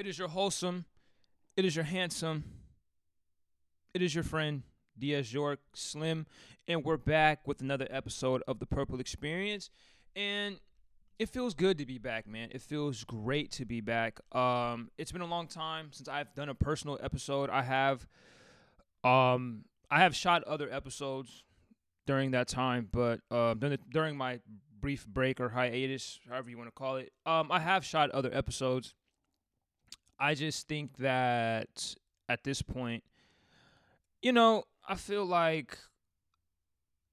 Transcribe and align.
It 0.00 0.06
is 0.06 0.18
your 0.18 0.28
wholesome. 0.28 0.86
It 1.58 1.66
is 1.66 1.76
your 1.76 1.84
handsome. 1.84 2.44
It 3.92 4.00
is 4.00 4.14
your 4.14 4.24
friend 4.24 4.62
Diaz 4.98 5.30
York 5.30 5.60
Slim, 5.74 6.24
and 6.66 6.82
we're 6.82 6.96
back 6.96 7.46
with 7.46 7.60
another 7.60 7.86
episode 7.90 8.42
of 8.48 8.60
the 8.60 8.64
Purple 8.64 8.98
Experience. 8.98 9.68
And 10.16 10.58
it 11.18 11.28
feels 11.28 11.52
good 11.52 11.76
to 11.76 11.84
be 11.84 11.98
back, 11.98 12.26
man. 12.26 12.48
It 12.50 12.62
feels 12.62 13.04
great 13.04 13.50
to 13.52 13.66
be 13.66 13.82
back. 13.82 14.20
Um, 14.34 14.88
it's 14.96 15.12
been 15.12 15.20
a 15.20 15.26
long 15.26 15.46
time 15.46 15.90
since 15.92 16.08
I've 16.08 16.34
done 16.34 16.48
a 16.48 16.54
personal 16.54 16.98
episode. 17.02 17.50
I 17.50 17.60
have, 17.60 18.06
um, 19.04 19.66
I 19.90 20.00
have 20.00 20.16
shot 20.16 20.42
other 20.44 20.72
episodes 20.72 21.44
during 22.06 22.30
that 22.30 22.48
time, 22.48 22.88
but 22.90 23.20
uh, 23.30 23.52
during, 23.52 23.72
the, 23.72 23.80
during 23.90 24.16
my 24.16 24.40
brief 24.80 25.06
break 25.06 25.40
or 25.40 25.50
hiatus, 25.50 26.20
however 26.26 26.48
you 26.48 26.56
want 26.56 26.68
to 26.68 26.72
call 26.74 26.96
it, 26.96 27.12
um, 27.26 27.52
I 27.52 27.58
have 27.58 27.84
shot 27.84 28.10
other 28.12 28.30
episodes. 28.32 28.94
I 30.20 30.34
just 30.34 30.68
think 30.68 30.98
that 30.98 31.94
at 32.28 32.44
this 32.44 32.60
point, 32.60 33.02
you 34.20 34.32
know, 34.32 34.64
I 34.86 34.94
feel 34.94 35.24
like 35.24 35.78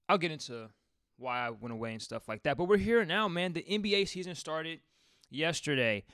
I'll 0.08 0.18
get 0.18 0.30
into 0.30 0.68
why 1.16 1.46
I 1.46 1.50
went 1.50 1.72
away 1.72 1.92
and 1.92 2.02
stuff 2.02 2.28
like 2.28 2.42
that. 2.42 2.58
But 2.58 2.64
we're 2.64 2.76
here 2.76 3.04
now, 3.06 3.26
man. 3.26 3.54
The 3.54 3.62
NBA 3.62 4.08
season 4.08 4.34
started 4.34 4.80
yesterday. 5.30 6.04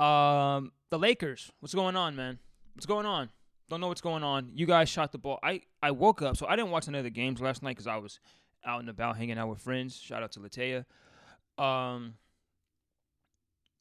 Um, 0.00 0.72
the 0.90 0.98
Lakers, 0.98 1.52
what's 1.60 1.74
going 1.74 1.96
on, 1.96 2.16
man? 2.16 2.38
What's 2.74 2.86
going 2.86 3.06
on? 3.06 3.28
Don't 3.68 3.80
know 3.80 3.88
what's 3.88 4.00
going 4.00 4.24
on. 4.24 4.50
You 4.54 4.64
guys 4.64 4.88
shot 4.88 5.12
the 5.12 5.18
ball. 5.18 5.38
I 5.42 5.60
I 5.82 5.90
woke 5.90 6.22
up, 6.22 6.38
so 6.38 6.46
I 6.46 6.56
didn't 6.56 6.70
watch 6.70 6.88
any 6.88 6.96
of 6.96 7.04
the 7.04 7.10
games 7.10 7.40
last 7.40 7.62
night 7.62 7.72
because 7.72 7.86
I 7.86 7.96
was 7.96 8.18
out 8.64 8.80
and 8.80 8.88
about 8.88 9.18
hanging 9.18 9.36
out 9.36 9.48
with 9.48 9.60
friends. 9.60 9.96
Shout 9.96 10.22
out 10.22 10.32
to 10.32 10.40
Latea. 10.40 10.86
Um, 11.62 12.14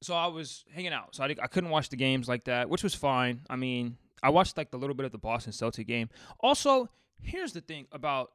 so 0.02 0.14
I 0.14 0.28
was 0.28 0.64
hanging 0.74 0.94
out, 0.94 1.16
so 1.16 1.24
I, 1.24 1.36
I 1.42 1.48
couldn't 1.48 1.70
watch 1.70 1.90
the 1.90 1.96
games 1.96 2.28
like 2.28 2.46
that, 2.46 2.70
which 2.70 2.84
was 2.84 2.94
fine. 2.94 3.42
I 3.50 3.56
mean, 3.56 3.98
I 4.22 4.30
watched 4.30 4.58
like 4.58 4.72
the 4.72 4.78
little 4.78 4.96
bit 4.96 5.06
of 5.06 5.12
the 5.12 5.18
Boston 5.18 5.54
Celtic 5.54 5.88
game. 5.88 6.10
Also, 6.40 6.90
here's 7.22 7.54
the 7.54 7.62
thing 7.62 7.88
about 7.92 8.32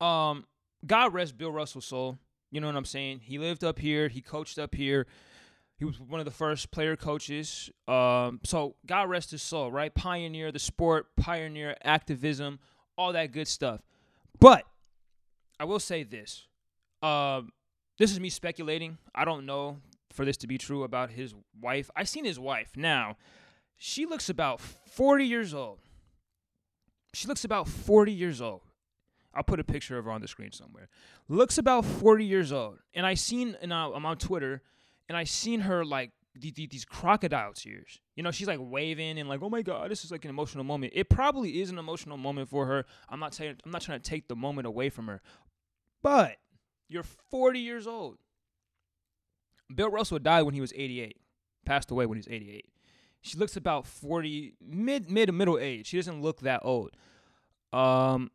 um 0.00 0.44
God 0.84 1.14
rest 1.14 1.38
Bill 1.38 1.50
Russell's 1.50 1.86
soul. 1.86 2.18
You 2.50 2.60
know 2.60 2.66
what 2.68 2.76
I'm 2.76 2.84
saying? 2.84 3.20
He 3.20 3.38
lived 3.38 3.64
up 3.64 3.78
here. 3.78 4.08
He 4.08 4.20
coached 4.20 4.58
up 4.58 4.74
here. 4.74 5.06
He 5.78 5.84
was 5.84 6.00
one 6.00 6.20
of 6.20 6.26
the 6.26 6.32
first 6.32 6.70
player 6.70 6.96
coaches. 6.96 7.70
Um, 7.86 8.40
so 8.44 8.76
God 8.86 9.10
rest 9.10 9.32
his 9.32 9.42
soul, 9.42 9.70
right? 9.70 9.94
Pioneer 9.94 10.52
the 10.52 10.58
sport, 10.58 11.08
pioneer 11.16 11.76
activism, 11.82 12.60
all 12.96 13.12
that 13.12 13.32
good 13.32 13.48
stuff. 13.48 13.82
But 14.38 14.64
I 15.58 15.64
will 15.64 15.80
say 15.80 16.02
this. 16.02 16.46
Um, 17.02 17.52
this 17.98 18.10
is 18.10 18.20
me 18.20 18.30
speculating. 18.30 18.96
I 19.14 19.24
don't 19.24 19.44
know 19.44 19.78
for 20.16 20.24
this 20.24 20.36
to 20.38 20.46
be 20.46 20.58
true 20.58 20.82
about 20.82 21.10
his 21.10 21.34
wife. 21.60 21.90
I've 21.94 22.08
seen 22.08 22.24
his 22.24 22.40
wife. 22.40 22.70
Now, 22.74 23.16
she 23.76 24.06
looks 24.06 24.28
about 24.28 24.60
40 24.60 25.24
years 25.24 25.54
old. 25.54 25.80
She 27.14 27.28
looks 27.28 27.44
about 27.44 27.68
40 27.68 28.12
years 28.12 28.40
old. 28.40 28.62
I'll 29.34 29.42
put 29.42 29.60
a 29.60 29.64
picture 29.64 29.98
of 29.98 30.06
her 30.06 30.10
on 30.10 30.22
the 30.22 30.28
screen 30.28 30.50
somewhere. 30.50 30.88
Looks 31.28 31.58
about 31.58 31.84
40 31.84 32.24
years 32.24 32.52
old. 32.52 32.78
And 32.94 33.04
I 33.04 33.14
seen, 33.14 33.56
and 33.60 33.72
I'm 33.72 34.06
on 34.06 34.16
Twitter, 34.16 34.62
and 35.08 35.16
I 35.16 35.24
seen 35.24 35.60
her 35.60 35.84
like 35.84 36.12
these 36.38 36.84
crocodile 36.84 37.52
tears. 37.52 38.00
You 38.14 38.22
know, 38.22 38.30
she's 38.30 38.46
like 38.46 38.58
waving 38.60 39.18
and 39.18 39.28
like, 39.28 39.42
oh 39.42 39.50
my 39.50 39.62
god, 39.62 39.90
this 39.90 40.04
is 40.04 40.10
like 40.10 40.24
an 40.24 40.30
emotional 40.30 40.64
moment. 40.64 40.92
It 40.94 41.08
probably 41.08 41.60
is 41.60 41.70
an 41.70 41.78
emotional 41.78 42.16
moment 42.16 42.48
for 42.48 42.66
her. 42.66 42.84
I'm 43.08 43.20
not 43.20 43.34
saying 43.34 43.56
I'm 43.64 43.70
not 43.70 43.82
trying 43.82 44.00
to 44.00 44.10
take 44.10 44.28
the 44.28 44.36
moment 44.36 44.66
away 44.66 44.88
from 44.90 45.06
her, 45.06 45.20
but 46.02 46.36
you're 46.88 47.04
40 47.30 47.60
years 47.60 47.86
old. 47.86 48.18
Bill 49.74 49.90
Russell 49.90 50.18
died 50.18 50.42
when 50.42 50.54
he 50.54 50.60
was 50.60 50.72
88. 50.74 51.16
Passed 51.64 51.90
away 51.90 52.06
when 52.06 52.16
he 52.16 52.20
was 52.20 52.28
88. 52.28 52.66
She 53.22 53.36
looks 53.38 53.56
about 53.56 53.86
40, 53.86 54.54
mid 54.64 55.10
mid 55.10 55.32
middle 55.34 55.58
age. 55.58 55.86
She 55.86 55.96
doesn't 55.96 56.22
look 56.22 56.40
that 56.40 56.60
old. 56.62 56.90
Um, 57.72 58.30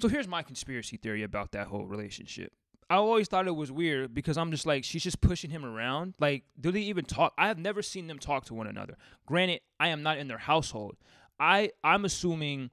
so 0.00 0.08
here's 0.08 0.26
my 0.26 0.42
conspiracy 0.42 0.96
theory 0.96 1.22
about 1.22 1.52
that 1.52 1.68
whole 1.68 1.86
relationship. 1.86 2.52
I 2.88 2.96
always 2.96 3.26
thought 3.28 3.46
it 3.46 3.54
was 3.56 3.72
weird 3.72 4.14
because 4.14 4.36
I'm 4.36 4.50
just 4.50 4.66
like, 4.66 4.84
she's 4.84 5.02
just 5.02 5.20
pushing 5.20 5.50
him 5.50 5.64
around. 5.64 6.14
Like, 6.20 6.44
do 6.60 6.70
they 6.70 6.80
even 6.80 7.04
talk? 7.04 7.32
I 7.36 7.48
have 7.48 7.58
never 7.58 7.82
seen 7.82 8.06
them 8.06 8.18
talk 8.18 8.44
to 8.46 8.54
one 8.54 8.66
another. 8.66 8.96
Granted, 9.26 9.60
I 9.80 9.88
am 9.88 10.02
not 10.02 10.18
in 10.18 10.28
their 10.28 10.38
household. 10.38 10.96
I 11.38 11.70
I'm 11.82 12.04
assuming 12.04 12.70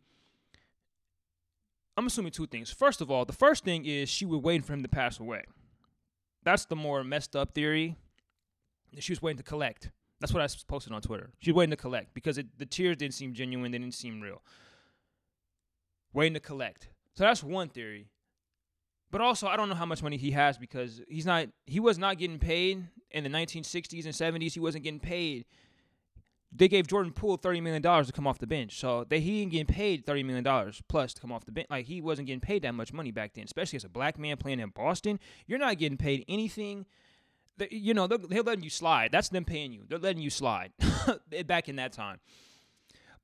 I'm 1.98 2.08
assuming 2.08 2.31
two 2.31 2.48
things. 2.48 2.72
First 2.72 3.02
of 3.02 3.12
all, 3.12 3.25
the 3.25 3.34
first 3.34 3.64
thing 3.64 3.86
is 3.86 4.10
she 4.10 4.25
was 4.25 4.40
waiting 4.40 4.64
for 4.64 4.74
him 4.74 4.84
to 4.84 4.90
pass 4.90 5.20
away. 5.20 5.44
That's 6.44 6.66
the 6.66 6.76
more 6.76 7.04
messed 7.04 7.36
up 7.36 7.54
theory. 7.54 7.96
She 9.00 9.12
was 9.12 9.22
waiting 9.22 9.38
to 9.38 9.44
collect. 9.44 9.90
That's 10.20 10.34
what 10.34 10.42
I 10.42 10.48
posted 10.68 10.94
on 10.94 11.02
Twitter. 11.02 11.31
She 11.40 11.52
was 11.52 11.58
waiting 11.58 11.72
to 11.72 11.78
collect 11.78 12.14
because 12.14 12.38
it, 12.38 12.48
the 12.58 12.66
tears 12.66 12.98
didn't 12.98 13.14
seem 13.14 13.34
genuine. 13.34 13.72
They 13.72 13.78
didn't 13.78 13.96
seem 13.96 14.22
real. 14.22 14.42
Waiting 16.14 16.34
to 16.36 16.40
collect. 16.40 16.90
So 17.16 17.24
that's 17.24 17.44
one 17.44 17.70
theory. 17.70 18.08
But 19.12 19.22
also, 19.22 19.48
I 19.48 19.58
don't 19.58 19.70
know 19.70 19.76
how 19.76 19.86
much 19.86 20.02
money 20.02 20.18
he 20.18 20.31
has 20.31 20.58
because 20.58 21.02
he's 21.08 21.26
not. 21.26 21.48
He 21.66 21.80
was 21.80 22.00
not 22.00 22.18
getting 22.18 22.40
paid 22.40 22.84
in 23.12 23.24
the 23.24 23.30
1960s 23.30 24.06
and 24.06 24.14
70s. 24.14 24.54
He 24.54 24.60
wasn't 24.60 24.84
getting 24.84 25.00
paid. 25.00 25.46
They 26.56 26.68
gave 26.68 26.88
Jordan 26.88 27.12
Poole 27.12 27.38
thirty 27.38 27.62
million 27.62 27.81
dollars 27.81 28.08
to 28.08 28.14
come 28.14 28.28
off 28.28 28.38
the 28.40 28.47
bench, 28.47 28.78
so 28.78 29.06
they 29.08 29.19
he 29.19 29.41
ain't 29.41 29.52
getting 29.52 29.66
paid 29.66 30.06
thirty 30.06 30.24
million 30.24 30.44
dollars 30.44 30.81
plus 30.88 31.14
to 31.16 31.22
come 31.22 31.31
off 31.31 31.46
the 31.46 31.52
bench. 31.52 31.68
Like 31.69 31.86
he 31.86 32.02
wasn't 32.02 32.28
getting 32.28 32.41
paid 32.41 32.62
that 32.64 32.74
much 32.74 32.94
money 32.94 33.12
back 33.12 33.34
then, 33.34 33.46
especially 33.46 33.78
as 33.78 33.84
a 33.84 33.90
black 33.90 34.19
man 34.19 34.38
playing 34.38 34.59
in 34.59 34.69
Boston. 34.69 35.19
You're 35.47 35.59
not 35.59 35.78
getting 35.78 35.97
paid 35.97 36.25
anything. 36.28 36.86
That, 37.58 37.72
you 37.72 37.94
know, 37.94 38.08
they're, 38.08 38.18
they're 38.18 38.42
letting 38.42 38.63
you 38.63 38.72
slide. 38.72 39.12
That's 39.12 39.30
them 39.30 39.46
paying 39.46 39.74
you. 39.74 39.84
They're 39.88 40.00
letting 40.00 40.24
you 40.24 40.31
slide 40.31 40.72
back 41.46 41.69
in 41.69 41.75
that 41.75 41.92
time. 41.94 42.19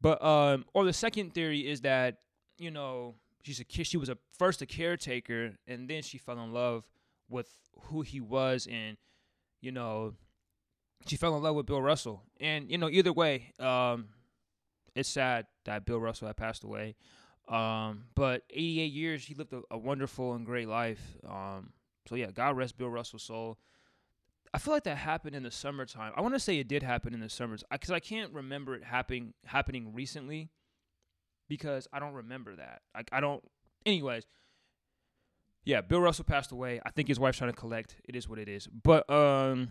But 0.01 0.23
um, 0.23 0.65
or 0.73 0.85
the 0.85 0.93
second 0.93 1.33
theory 1.33 1.67
is 1.67 1.81
that 1.81 2.17
you 2.57 2.71
know 2.71 3.15
she's 3.43 3.59
a 3.59 3.83
she 3.83 3.97
was 3.97 4.09
a 4.09 4.17
first 4.37 4.61
a 4.61 4.65
caretaker 4.65 5.57
and 5.67 5.89
then 5.89 6.01
she 6.03 6.17
fell 6.17 6.39
in 6.39 6.53
love 6.53 6.85
with 7.29 7.49
who 7.83 8.01
he 8.01 8.19
was 8.19 8.67
and 8.69 8.97
you 9.61 9.71
know 9.71 10.13
she 11.07 11.15
fell 11.15 11.35
in 11.35 11.43
love 11.43 11.55
with 11.55 11.65
Bill 11.65 11.81
Russell 11.81 12.23
and 12.39 12.69
you 12.69 12.77
know 12.77 12.89
either 12.89 13.13
way 13.13 13.53
um 13.59 14.09
it's 14.95 15.09
sad 15.09 15.47
that 15.65 15.85
Bill 15.85 15.99
Russell 15.99 16.27
had 16.27 16.37
passed 16.37 16.63
away 16.63 16.95
um 17.47 18.05
but 18.15 18.43
88 18.49 18.91
years 18.91 19.23
he 19.25 19.33
lived 19.33 19.53
a, 19.53 19.61
a 19.71 19.77
wonderful 19.77 20.33
and 20.33 20.45
great 20.45 20.67
life 20.67 21.01
um 21.27 21.71
so 22.07 22.15
yeah 22.15 22.31
God 22.31 22.57
rest 22.57 22.77
Bill 22.77 22.89
Russell's 22.89 23.23
soul 23.23 23.57
I 24.53 24.57
feel 24.57 24.73
like 24.73 24.83
that 24.85 24.97
happened 24.97 25.35
in 25.35 25.43
the 25.43 25.51
summertime. 25.51 26.11
I 26.15 26.21
want 26.21 26.33
to 26.33 26.39
say 26.39 26.57
it 26.57 26.67
did 26.67 26.81
happen 26.81 27.13
in 27.13 27.19
the 27.19 27.29
summers 27.29 27.63
because 27.71 27.91
I 27.91 27.99
can't 27.99 28.33
remember 28.33 28.75
it 28.75 28.83
happening 28.83 29.33
happening 29.45 29.93
recently 29.93 30.49
because 31.47 31.87
I 31.93 31.99
don't 31.99 32.13
remember 32.13 32.55
that. 32.55 32.81
I, 32.95 33.03
I 33.11 33.19
don't. 33.19 33.43
Anyways, 33.85 34.25
yeah, 35.65 35.81
Bill 35.81 36.01
Russell 36.01 36.25
passed 36.25 36.51
away. 36.51 36.81
I 36.83 36.89
think 36.89 37.07
his 37.09 37.19
wife's 37.19 37.37
trying 37.37 37.51
to 37.51 37.55
collect. 37.55 37.95
It 38.05 38.15
is 38.15 38.27
what 38.27 38.39
it 38.39 38.49
is. 38.49 38.67
But 38.67 39.07
um, 39.09 39.69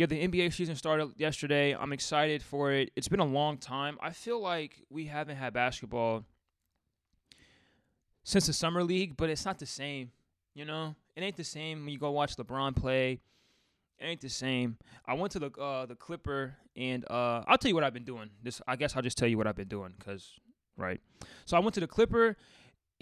yeah, 0.00 0.06
the 0.06 0.26
NBA 0.26 0.54
season 0.54 0.76
started 0.76 1.10
yesterday. 1.18 1.76
I'm 1.76 1.92
excited 1.92 2.42
for 2.42 2.72
it. 2.72 2.90
It's 2.96 3.08
been 3.08 3.20
a 3.20 3.24
long 3.26 3.58
time. 3.58 3.98
I 4.00 4.12
feel 4.12 4.40
like 4.40 4.82
we 4.88 5.04
haven't 5.04 5.36
had 5.36 5.52
basketball 5.52 6.24
since 8.24 8.46
the 8.46 8.54
summer 8.54 8.82
league, 8.82 9.14
but 9.18 9.28
it's 9.28 9.44
not 9.44 9.58
the 9.58 9.66
same. 9.66 10.10
You 10.54 10.64
know, 10.64 10.94
it 11.14 11.20
ain't 11.22 11.36
the 11.36 11.44
same 11.44 11.84
when 11.84 11.90
you 11.90 11.98
go 11.98 12.12
watch 12.12 12.34
LeBron 12.36 12.74
play. 12.74 13.20
It 13.98 14.06
ain't 14.06 14.22
the 14.22 14.30
same. 14.30 14.78
I 15.04 15.12
went 15.12 15.32
to 15.32 15.38
the 15.38 15.50
uh, 15.60 15.84
the 15.84 15.96
Clipper, 15.96 16.54
and 16.74 17.04
uh, 17.10 17.42
I'll 17.46 17.58
tell 17.58 17.68
you 17.68 17.74
what 17.74 17.84
I've 17.84 17.92
been 17.92 18.06
doing. 18.06 18.30
This, 18.42 18.62
I 18.66 18.76
guess, 18.76 18.96
I'll 18.96 19.02
just 19.02 19.18
tell 19.18 19.28
you 19.28 19.36
what 19.36 19.46
I've 19.46 19.54
been 19.54 19.68
doing 19.68 19.92
because 19.98 20.32
right? 20.78 21.02
So 21.44 21.58
I 21.58 21.60
went 21.60 21.74
to 21.74 21.80
the 21.80 21.86
Clipper 21.86 22.38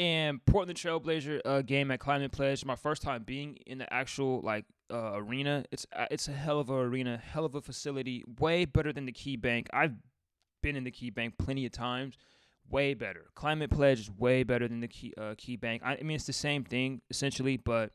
and 0.00 0.44
Portland 0.46 0.76
Trailblazer 0.76 1.42
uh, 1.44 1.62
game 1.62 1.92
at 1.92 2.00
Climate 2.00 2.32
Pledge. 2.32 2.64
My 2.64 2.74
first 2.74 3.02
time 3.02 3.22
being 3.22 3.56
in 3.66 3.78
the 3.78 3.94
actual 3.94 4.40
like 4.40 4.64
uh, 4.90 5.12
arena. 5.14 5.64
It's 5.70 5.86
uh, 5.94 6.06
it's 6.10 6.28
a 6.28 6.32
hell 6.32 6.60
of 6.60 6.70
a 6.70 6.74
arena, 6.74 7.16
hell 7.18 7.44
of 7.44 7.54
a 7.54 7.60
facility, 7.60 8.24
way 8.38 8.64
better 8.64 8.92
than 8.92 9.06
the 9.06 9.12
Key 9.12 9.36
Bank. 9.36 9.68
I've 9.72 9.94
been 10.62 10.76
in 10.76 10.84
the 10.84 10.90
Key 10.90 11.10
Bank 11.10 11.34
plenty 11.38 11.66
of 11.66 11.72
times. 11.72 12.16
Way 12.70 12.92
better. 12.92 13.30
Climate 13.34 13.70
Pledge 13.70 14.00
is 14.00 14.10
way 14.10 14.42
better 14.42 14.68
than 14.68 14.80
the 14.80 14.88
Key 14.88 15.14
uh, 15.16 15.34
Key 15.38 15.56
Bank. 15.56 15.82
I, 15.84 15.96
I 15.96 16.02
mean, 16.02 16.16
it's 16.16 16.26
the 16.26 16.32
same 16.32 16.64
thing 16.64 17.00
essentially, 17.10 17.56
but 17.56 17.92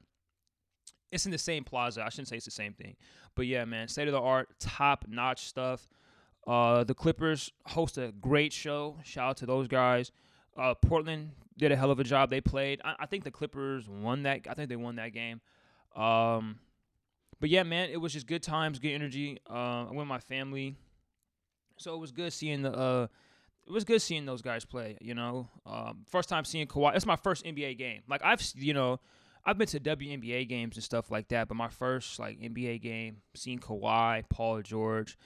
it's 1.12 1.25
in 1.25 1.31
the 1.31 1.38
same 1.38 1.63
plaza. 1.63 2.04
I 2.04 2.10
shouldn't 2.10 2.30
say 2.30 2.38
it's 2.38 2.45
the 2.45 2.51
same 2.51 2.74
thing, 2.74 2.96
but 3.36 3.46
yeah, 3.46 3.66
man, 3.66 3.88
state 3.88 4.07
of 4.07 4.13
the 4.13 4.22
art, 4.22 4.50
top 4.60 5.06
notch 5.07 5.46
stuff. 5.46 5.88
Uh, 6.48 6.84
the 6.84 6.94
Clippers 6.94 7.51
host 7.68 7.98
a 7.98 8.12
great 8.19 8.51
show. 8.51 8.98
Shout 9.04 9.30
out 9.30 9.38
to 9.38 9.46
those 9.46 9.68
guys. 9.68 10.12
Uh, 10.57 10.74
Portland 10.74 11.31
did 11.57 11.72
a 11.72 11.75
hell 11.75 11.92
of 11.92 12.00
a 12.00 12.04
job. 12.04 12.30
They 12.30 12.42
played. 12.42 12.81
I, 12.84 12.96
I, 13.00 13.06
think 13.06 13.24
the 13.24 13.31
Clippers 13.31 13.88
won 13.88 14.24
that. 14.24 14.42
I 14.50 14.54
think 14.54 14.69
they 14.69 14.75
won 14.75 14.98
that 14.98 15.13
game. 15.13 15.42
Um, 15.96 16.60
but 17.44 17.50
yeah, 17.50 17.63
man, 17.63 17.90
it 17.90 17.98
was 17.98 18.13
just 18.13 18.25
good 18.25 18.42
times, 18.42 18.80
good 18.80 18.94
energy. 18.94 19.38
Uh, 19.50 19.81
I 19.81 19.84
went 19.88 19.98
with 19.98 20.07
my 20.07 20.19
family, 20.19 20.78
so 21.78 21.94
it 21.94 21.98
was 21.98 22.13
good 22.13 22.31
seeing 22.31 22.62
the. 22.62 22.72
Uh, 22.72 23.07
it 23.68 23.72
was 23.74 23.84
good 23.84 24.01
seeing 24.01 24.25
those 24.25 24.42
guys 24.42 24.63
play. 24.63 24.98
You 25.01 25.13
know, 25.13 25.50
um, 25.66 26.06
first 26.10 26.30
time 26.30 26.45
seeing 26.45 26.68
Kawhi. 26.68 26.95
It's 26.95 27.06
my 27.06 27.18
first 27.18 27.44
NBA 27.44 27.78
game. 27.78 28.04
Like 28.07 28.22
I've, 28.24 28.42
you 28.56 28.74
know, 28.74 29.01
I've 29.45 29.57
been 29.57 29.68
to 29.68 29.80
WNBA 29.81 30.48
games 30.48 30.78
and 30.78 30.84
stuff 30.86 31.12
like 31.12 31.28
that, 31.28 31.50
but 31.50 31.56
my 31.56 31.68
first 31.68 32.18
like 32.18 32.40
NBA 32.40 32.81
game, 32.81 33.18
seeing 33.36 33.60
Kawhi, 33.60 34.24
Paul 34.30 34.62
George. 34.62 35.18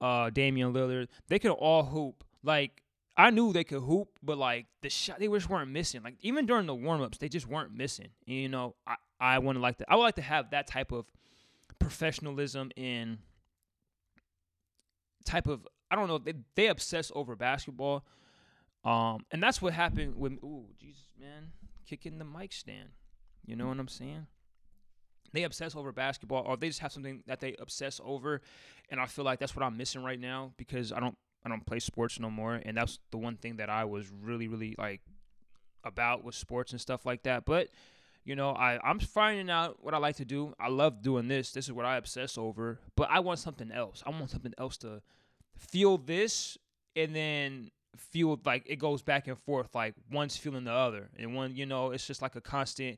uh, 0.00 0.30
Damian 0.30 0.72
Lillard. 0.72 1.08
They 1.28 1.38
could 1.38 1.50
all 1.50 1.84
hoop. 1.84 2.24
Like 2.42 2.82
I 3.14 3.28
knew 3.28 3.52
they 3.52 3.64
could 3.64 3.82
hoop, 3.82 4.08
but 4.22 4.38
like 4.38 4.68
the 4.80 4.88
shot, 4.88 5.18
they 5.18 5.28
just 5.28 5.50
weren't 5.50 5.70
missing. 5.70 6.02
Like 6.02 6.14
even 6.22 6.46
during 6.46 6.64
the 6.64 6.74
warm 6.74 7.02
ups, 7.02 7.18
they 7.18 7.28
just 7.28 7.46
weren't 7.46 7.74
missing. 7.74 8.08
You 8.24 8.48
know, 8.48 8.74
I 8.86 8.94
I 9.20 9.38
want 9.40 9.56
to 9.56 9.60
like 9.60 9.76
to 9.78 9.84
I 9.86 9.96
would 9.96 10.04
like 10.04 10.14
to 10.14 10.22
have 10.22 10.52
that 10.52 10.66
type 10.66 10.92
of 10.92 11.04
professionalism 11.78 12.70
in 12.76 13.18
type 15.24 15.46
of 15.46 15.66
I 15.90 15.96
don't 15.96 16.08
know 16.08 16.18
they 16.18 16.34
they 16.54 16.66
obsess 16.68 17.10
over 17.14 17.36
basketball, 17.36 18.04
um, 18.84 19.24
and 19.30 19.42
that's 19.42 19.62
what 19.62 19.72
happened 19.72 20.16
with 20.16 20.32
ooh 20.44 20.66
Jesus 20.78 21.12
man 21.18 21.52
kicking 21.86 22.18
the 22.18 22.24
mic 22.24 22.52
stand. 22.52 22.90
You 23.46 23.56
know 23.56 23.68
what 23.68 23.78
I'm 23.78 23.88
saying? 23.88 24.26
They 25.32 25.44
obsess 25.44 25.76
over 25.76 25.92
basketball, 25.92 26.44
or 26.46 26.56
they 26.56 26.68
just 26.68 26.80
have 26.80 26.92
something 26.92 27.22
that 27.26 27.40
they 27.40 27.54
obsess 27.58 28.00
over, 28.04 28.40
and 28.90 29.00
I 29.00 29.06
feel 29.06 29.24
like 29.24 29.38
that's 29.38 29.54
what 29.54 29.64
I'm 29.64 29.76
missing 29.76 30.02
right 30.02 30.20
now 30.20 30.52
because 30.56 30.92
I 30.92 31.00
don't 31.00 31.16
I 31.44 31.48
don't 31.48 31.64
play 31.64 31.78
sports 31.78 32.18
no 32.18 32.30
more, 32.30 32.54
and 32.54 32.76
that's 32.76 32.98
the 33.10 33.18
one 33.18 33.36
thing 33.36 33.56
that 33.56 33.70
I 33.70 33.84
was 33.84 34.10
really 34.10 34.48
really 34.48 34.74
like 34.78 35.00
about 35.84 36.24
with 36.24 36.34
sports 36.34 36.72
and 36.72 36.80
stuff 36.80 37.06
like 37.06 37.22
that. 37.22 37.44
But 37.44 37.68
you 38.28 38.36
know, 38.36 38.50
I 38.50 38.78
I'm 38.84 39.00
finding 39.00 39.48
out 39.48 39.82
what 39.82 39.94
I 39.94 39.96
like 39.96 40.16
to 40.16 40.24
do. 40.26 40.54
I 40.60 40.68
love 40.68 41.00
doing 41.00 41.28
this. 41.28 41.50
This 41.50 41.64
is 41.64 41.72
what 41.72 41.86
I 41.86 41.96
obsess 41.96 42.36
over. 42.36 42.78
But 42.94 43.08
I 43.10 43.20
want 43.20 43.38
something 43.38 43.72
else. 43.72 44.02
I 44.04 44.10
want 44.10 44.28
something 44.28 44.52
else 44.58 44.76
to 44.78 45.00
feel 45.56 45.96
this 45.96 46.58
and 46.94 47.16
then 47.16 47.70
feel 47.96 48.38
like 48.44 48.64
it 48.66 48.76
goes 48.76 49.00
back 49.00 49.28
and 49.28 49.38
forth 49.38 49.74
like 49.74 49.94
one's 50.12 50.36
feeling 50.36 50.64
the 50.64 50.72
other 50.72 51.08
and 51.18 51.34
one 51.34 51.56
you 51.56 51.66
know 51.66 51.90
it's 51.90 52.06
just 52.06 52.22
like 52.22 52.36
a 52.36 52.40
constant 52.40 52.96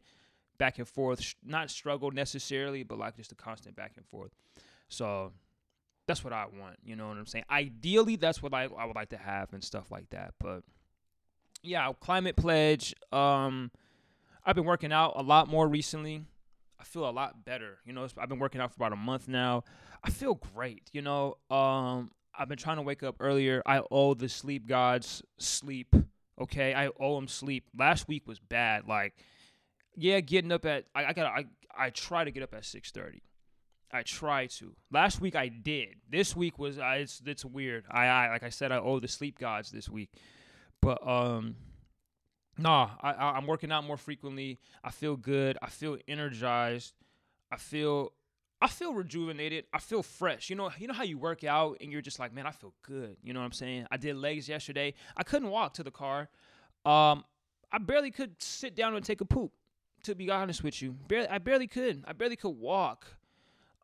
back 0.59 0.79
and 0.79 0.87
forth 0.87 1.35
not 1.43 1.71
struggle 1.71 2.11
necessarily 2.11 2.83
but 2.83 2.99
like 2.99 3.17
just 3.17 3.33
a 3.33 3.35
constant 3.35 3.75
back 3.75 3.93
and 3.97 4.05
forth 4.05 4.33
so 4.89 5.33
that's 6.07 6.23
what 6.23 6.35
i 6.35 6.45
want 6.61 6.77
you 6.85 6.97
know 6.97 7.09
what 7.09 7.17
i'm 7.17 7.25
saying 7.25 7.45
ideally 7.51 8.17
that's 8.17 8.43
what 8.43 8.53
i, 8.53 8.65
I 8.65 8.85
would 8.85 8.95
like 8.95 9.09
to 9.11 9.17
have 9.17 9.55
and 9.55 9.65
stuff 9.65 9.91
like 9.91 10.11
that 10.11 10.35
but 10.39 10.65
yeah 11.63 11.91
climate 11.99 12.37
pledge 12.37 12.95
um 13.11 13.71
i've 14.45 14.55
been 14.55 14.65
working 14.65 14.93
out 14.93 15.13
a 15.17 15.23
lot 15.23 15.49
more 15.49 15.69
recently 15.69 16.25
i 16.79 16.85
feel 16.85 17.09
a 17.09 17.11
lot 17.11 17.45
better 17.45 17.79
you 17.85 17.93
know 17.93 18.07
i've 18.19 18.29
been 18.29 18.39
working 18.39 18.61
out 18.61 18.71
for 18.71 18.77
about 18.77 18.93
a 18.93 18.97
month 18.97 19.29
now 19.29 19.63
i 20.03 20.11
feel 20.11 20.35
great 20.35 20.89
you 20.93 21.03
know 21.03 21.37
um 21.51 22.11
I've 22.41 22.49
been 22.49 22.59
trying 22.59 22.77
to 22.77 22.83
wake 22.83 23.03
up 23.03 23.17
earlier. 23.21 23.63
I 23.67 23.83
owe 23.91 24.15
the 24.15 24.29
sleep 24.29 24.67
gods 24.67 25.23
sleep. 25.39 25.95
Okay, 26.41 26.73
I 26.73 26.89
owe 26.99 27.17
them 27.17 27.29
sleep. 27.29 27.65
Last 27.77 28.09
week 28.09 28.27
was 28.27 28.39
bad. 28.39 28.89
Like, 28.89 29.15
yeah, 29.95 30.21
getting 30.21 30.53
up 30.53 30.65
at 30.65 30.87
I, 30.95 31.07
I 31.07 31.13
got 31.13 31.27
I 31.27 31.45
I 31.77 31.91
try 31.91 32.25
to 32.25 32.31
get 32.31 32.43
up 32.43 32.55
at 32.55 32.65
six 32.65 32.91
thirty. 32.91 33.23
I 33.93 34.03
try 34.03 34.47
to. 34.47 34.75
Last 34.91 35.21
week 35.21 35.37
I 35.37 35.49
did. 35.49 35.97
This 36.09 36.35
week 36.35 36.59
was 36.59 36.79
uh, 36.79 36.95
it's 36.97 37.21
it's 37.27 37.45
weird. 37.45 37.85
I, 37.91 38.07
I 38.07 38.29
like 38.31 38.43
I 38.43 38.49
said 38.49 38.73
I 38.73 38.79
owe 38.79 39.01
the 39.01 39.09
sleep 39.09 39.39
gods 39.39 39.71
this 39.71 39.89
week, 39.89 40.11
but 40.81 41.07
um, 41.07 41.57
nah. 42.61 42.91
I, 43.01 43.13
I 43.13 43.31
I'm 43.37 43.47
working 43.47 43.73
out 43.73 43.85
more 43.85 43.97
frequently. 43.97 44.59
I 44.85 44.91
feel 44.91 45.17
good. 45.17 45.59
I 45.63 45.69
feel 45.69 45.99
energized. 46.09 46.95
I 47.51 47.57
feel 47.57 48.13
I 48.63 48.69
feel 48.69 48.93
rejuvenated. 48.93 49.65
I 49.73 49.79
feel 49.79 50.03
fresh. 50.03 50.51
You 50.51 50.57
know, 50.57 50.71
you 50.79 50.87
know 50.87 50.95
how 50.95 51.03
you 51.03 51.19
work 51.19 51.45
out 51.45 51.79
and 51.81 51.91
you're 51.91 52.03
just 52.03 52.19
like, 52.19 52.33
man, 52.35 52.47
I 52.47 52.51
feel 52.51 52.75
good. 52.83 53.17
You 53.23 53.33
know 53.33 53.41
what 53.41 53.47
I'm 53.47 53.53
saying? 53.53 53.87
I 53.91 53.97
did 53.97 54.17
legs 54.17 54.49
yesterday. 54.49 54.95
I 55.17 55.23
couldn't 55.23 55.49
walk 55.49 55.75
to 55.75 55.83
the 55.83 55.91
car. 55.91 56.29
Um, 56.85 57.25
I 57.73 57.79
barely 57.79 58.11
could 58.11 58.41
sit 58.43 58.75
down 58.75 58.95
and 58.95 59.05
take 59.05 59.21
a 59.21 59.25
poop. 59.25 59.53
To 60.05 60.15
be 60.15 60.31
honest 60.31 60.65
with 60.65 60.81
you, 60.81 60.93
barely, 60.93 61.29
I 61.29 61.37
barely 61.37 61.67
could. 61.67 62.05
I 62.07 62.15
barely 62.15 62.37
could 62.37 62.57
walk. 62.59 63.07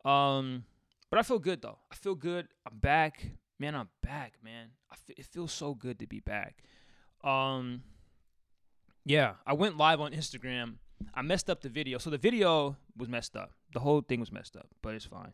Um, 0.03 0.63
but 1.11 1.19
I 1.19 1.21
feel 1.21 1.37
good 1.37 1.61
though. 1.61 1.77
I 1.91 1.95
feel 1.95 2.15
good. 2.15 2.47
I'm 2.65 2.79
back, 2.79 3.23
man. 3.59 3.75
I'm 3.75 3.89
back, 4.01 4.33
man. 4.43 4.69
I 4.89 4.95
f- 4.95 5.15
it 5.15 5.25
feels 5.25 5.51
so 5.51 5.75
good 5.75 5.99
to 5.99 6.07
be 6.07 6.19
back. 6.19 6.63
Um, 7.23 7.83
yeah, 9.07 9.33
I 9.45 9.53
went 9.53 9.77
live 9.77 9.99
on 9.99 10.11
Instagram 10.11 10.75
I 11.13 11.21
messed 11.21 11.49
up 11.49 11.61
the 11.61 11.69
video. 11.69 11.97
So 11.97 12.09
the 12.09 12.17
video 12.17 12.77
was 12.95 13.09
messed 13.09 13.35
up. 13.35 13.51
The 13.73 13.79
whole 13.79 14.01
thing 14.01 14.19
was 14.19 14.31
messed 14.31 14.55
up, 14.55 14.67
but 14.81 14.95
it's 14.95 15.05
fine. 15.05 15.33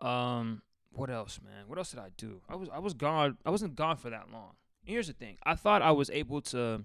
Um, 0.00 0.62
what 0.90 1.10
else, 1.10 1.40
man? 1.42 1.68
What 1.68 1.78
else 1.78 1.90
did 1.90 2.00
I 2.00 2.10
do? 2.16 2.40
I 2.48 2.56
was 2.56 2.68
I 2.72 2.78
was 2.78 2.94
gone. 2.94 3.38
I 3.44 3.50
wasn't 3.50 3.76
gone 3.76 3.96
for 3.96 4.10
that 4.10 4.30
long. 4.32 4.52
Here's 4.84 5.06
the 5.06 5.12
thing. 5.12 5.36
I 5.44 5.54
thought 5.54 5.82
I 5.82 5.92
was 5.92 6.10
able 6.10 6.40
to. 6.42 6.84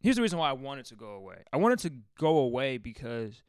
Here's 0.00 0.16
the 0.16 0.22
reason 0.22 0.38
why 0.38 0.50
I 0.50 0.52
wanted 0.52 0.86
to 0.86 0.94
go 0.94 1.10
away. 1.10 1.42
I 1.52 1.56
wanted 1.56 1.80
to 1.80 1.92
go 2.18 2.38
away 2.38 2.78
because 2.78 3.42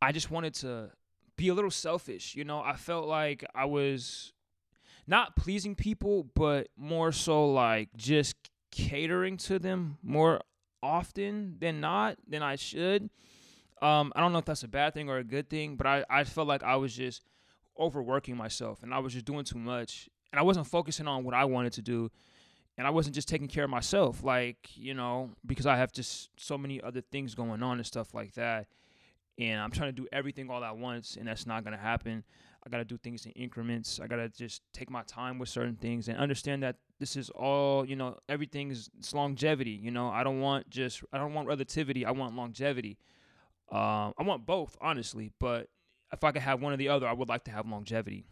I 0.00 0.12
just 0.12 0.30
wanted 0.30 0.54
to 0.54 0.90
be 1.36 1.48
a 1.48 1.54
little 1.54 1.70
selfish. 1.70 2.34
You 2.34 2.44
know, 2.44 2.62
I 2.62 2.76
felt 2.76 3.06
like 3.06 3.44
I 3.54 3.66
was 3.66 4.32
not 5.06 5.36
pleasing 5.36 5.74
people, 5.74 6.26
but 6.34 6.68
more 6.76 7.12
so 7.12 7.52
like 7.52 7.90
just 7.96 8.36
catering 8.70 9.36
to 9.38 9.58
them 9.58 9.98
more 10.02 10.40
often 10.82 11.56
than 11.58 11.80
not 11.80 12.16
than 12.28 12.42
I 12.42 12.56
should. 12.56 13.10
Um, 13.82 14.12
I 14.16 14.20
don't 14.20 14.32
know 14.32 14.38
if 14.38 14.44
that's 14.44 14.62
a 14.62 14.68
bad 14.68 14.94
thing 14.94 15.08
or 15.08 15.18
a 15.18 15.24
good 15.24 15.50
thing, 15.50 15.76
but 15.76 15.86
I, 15.86 16.04
I 16.08 16.24
felt 16.24 16.48
like 16.48 16.62
I 16.62 16.76
was 16.76 16.94
just 16.94 17.22
overworking 17.78 18.36
myself 18.36 18.82
and 18.82 18.94
I 18.94 18.98
was 19.00 19.12
just 19.12 19.26
doing 19.26 19.44
too 19.44 19.58
much 19.58 20.08
and 20.32 20.40
I 20.40 20.42
wasn't 20.42 20.66
focusing 20.66 21.06
on 21.06 21.24
what 21.24 21.34
I 21.34 21.44
wanted 21.44 21.74
to 21.74 21.82
do 21.82 22.10
and 22.78 22.86
I 22.86 22.90
wasn't 22.90 23.14
just 23.14 23.28
taking 23.28 23.48
care 23.48 23.64
of 23.64 23.70
myself 23.70 24.22
like, 24.22 24.76
you 24.76 24.94
know, 24.94 25.30
because 25.44 25.66
I 25.66 25.76
have 25.76 25.92
just 25.92 26.30
so 26.36 26.56
many 26.56 26.80
other 26.80 27.00
things 27.00 27.34
going 27.34 27.62
on 27.62 27.78
and 27.78 27.86
stuff 27.86 28.14
like 28.14 28.34
that. 28.34 28.66
And 29.38 29.60
I'm 29.60 29.70
trying 29.70 29.94
to 29.94 30.02
do 30.02 30.08
everything 30.12 30.50
all 30.50 30.64
at 30.64 30.76
once 30.78 31.16
and 31.16 31.28
that's 31.28 31.46
not 31.46 31.64
to 31.76 31.82
happen. 31.82 32.24
I 32.66 32.68
got 32.68 32.78
to 32.78 32.84
do 32.84 32.98
things 32.98 33.24
in 33.24 33.32
increments. 33.32 34.00
I 34.02 34.08
got 34.08 34.16
to 34.16 34.28
just 34.28 34.60
take 34.72 34.90
my 34.90 35.02
time 35.02 35.38
with 35.38 35.48
certain 35.48 35.76
things 35.76 36.08
and 36.08 36.18
understand 36.18 36.64
that 36.64 36.76
this 36.98 37.14
is 37.14 37.30
all, 37.30 37.86
you 37.86 37.94
know, 37.94 38.18
everything 38.28 38.72
is 38.72 38.90
longevity. 39.14 39.70
You 39.70 39.92
know, 39.92 40.08
I 40.08 40.24
don't 40.24 40.40
want 40.40 40.68
just, 40.68 41.04
I 41.12 41.18
don't 41.18 41.32
want 41.32 41.46
relativity. 41.46 42.04
I 42.04 42.10
want 42.10 42.34
longevity. 42.34 42.98
Um, 43.70 44.14
I 44.18 44.24
want 44.24 44.46
both, 44.46 44.76
honestly. 44.80 45.30
But 45.38 45.68
if 46.12 46.24
I 46.24 46.32
could 46.32 46.42
have 46.42 46.60
one 46.60 46.72
or 46.72 46.76
the 46.76 46.88
other, 46.88 47.06
I 47.06 47.12
would 47.12 47.28
like 47.28 47.44
to 47.44 47.52
have 47.52 47.68
longevity. 47.68 48.26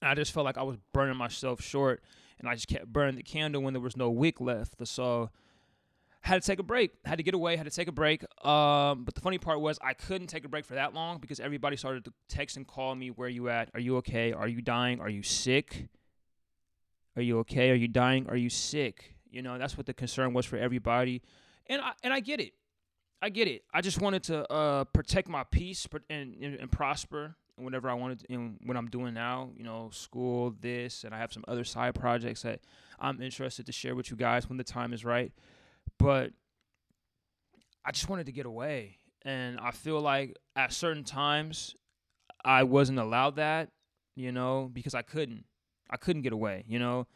And 0.00 0.10
I 0.10 0.14
just 0.14 0.32
felt 0.32 0.46
like 0.46 0.56
I 0.56 0.62
was 0.62 0.78
burning 0.94 1.18
myself 1.18 1.60
short 1.60 2.02
and 2.38 2.48
I 2.48 2.54
just 2.54 2.68
kept 2.68 2.86
burning 2.86 3.16
the 3.16 3.22
candle 3.22 3.62
when 3.62 3.74
there 3.74 3.82
was 3.82 3.96
no 3.96 4.08
wick 4.10 4.40
left. 4.40 4.74
So, 4.86 5.28
had 6.20 6.42
to 6.42 6.46
take 6.46 6.58
a 6.58 6.62
break. 6.62 6.90
Had 7.04 7.18
to 7.18 7.22
get 7.22 7.34
away. 7.34 7.56
Had 7.56 7.66
to 7.66 7.70
take 7.70 7.88
a 7.88 7.92
break. 7.92 8.22
Um, 8.44 9.04
but 9.04 9.14
the 9.14 9.20
funny 9.20 9.38
part 9.38 9.60
was 9.60 9.78
I 9.82 9.94
couldn't 9.94 10.26
take 10.26 10.44
a 10.44 10.48
break 10.48 10.64
for 10.64 10.74
that 10.74 10.94
long 10.94 11.18
because 11.18 11.40
everybody 11.40 11.76
started 11.76 12.04
to 12.04 12.12
text 12.28 12.56
and 12.56 12.66
call 12.66 12.94
me. 12.94 13.10
Where 13.10 13.28
you 13.28 13.48
at? 13.48 13.70
Are 13.74 13.80
you 13.80 13.96
okay? 13.98 14.32
Are 14.32 14.48
you 14.48 14.60
dying? 14.60 15.00
Are 15.00 15.08
you 15.08 15.22
sick? 15.22 15.88
Are 17.16 17.22
you 17.22 17.38
okay? 17.40 17.70
Are 17.70 17.74
you 17.74 17.88
dying? 17.88 18.26
Are 18.28 18.36
you 18.36 18.50
sick? 18.50 19.14
You 19.30 19.42
know 19.42 19.58
that's 19.58 19.76
what 19.76 19.86
the 19.86 19.94
concern 19.94 20.32
was 20.32 20.46
for 20.46 20.56
everybody, 20.56 21.22
and 21.66 21.82
I 21.82 21.92
and 22.02 22.12
I 22.12 22.20
get 22.20 22.40
it. 22.40 22.54
I 23.20 23.30
get 23.30 23.48
it. 23.48 23.64
I 23.74 23.80
just 23.80 24.00
wanted 24.00 24.22
to 24.24 24.50
uh, 24.50 24.84
protect 24.84 25.28
my 25.28 25.42
peace 25.44 25.88
and, 26.08 26.36
and, 26.40 26.54
and 26.54 26.70
prosper 26.70 27.34
whatever 27.56 27.90
I 27.90 27.94
wanted 27.94 28.24
in 28.28 28.56
what 28.64 28.76
I'm 28.76 28.88
doing 28.88 29.14
now. 29.14 29.50
You 29.56 29.64
know, 29.64 29.90
school, 29.92 30.54
this, 30.60 31.04
and 31.04 31.14
I 31.14 31.18
have 31.18 31.32
some 31.32 31.44
other 31.48 31.64
side 31.64 31.94
projects 31.94 32.42
that 32.42 32.60
I'm 32.98 33.20
interested 33.20 33.66
to 33.66 33.72
share 33.72 33.94
with 33.94 34.10
you 34.10 34.16
guys 34.16 34.48
when 34.48 34.56
the 34.56 34.64
time 34.64 34.92
is 34.92 35.04
right. 35.04 35.32
But 35.98 36.32
I 37.84 37.90
just 37.90 38.08
wanted 38.08 38.26
to 38.26 38.32
get 38.32 38.46
away. 38.46 38.98
And 39.22 39.58
I 39.60 39.72
feel 39.72 40.00
like 40.00 40.36
at 40.56 40.72
certain 40.72 41.04
times 41.04 41.74
I 42.44 42.62
wasn't 42.62 42.98
allowed 42.98 43.36
that, 43.36 43.70
you 44.14 44.32
know, 44.32 44.70
because 44.72 44.94
I 44.94 45.02
couldn't. 45.02 45.44
I 45.90 45.96
couldn't 45.96 46.22
get 46.22 46.32
away, 46.32 46.64
you 46.68 46.78
know. 46.78 47.06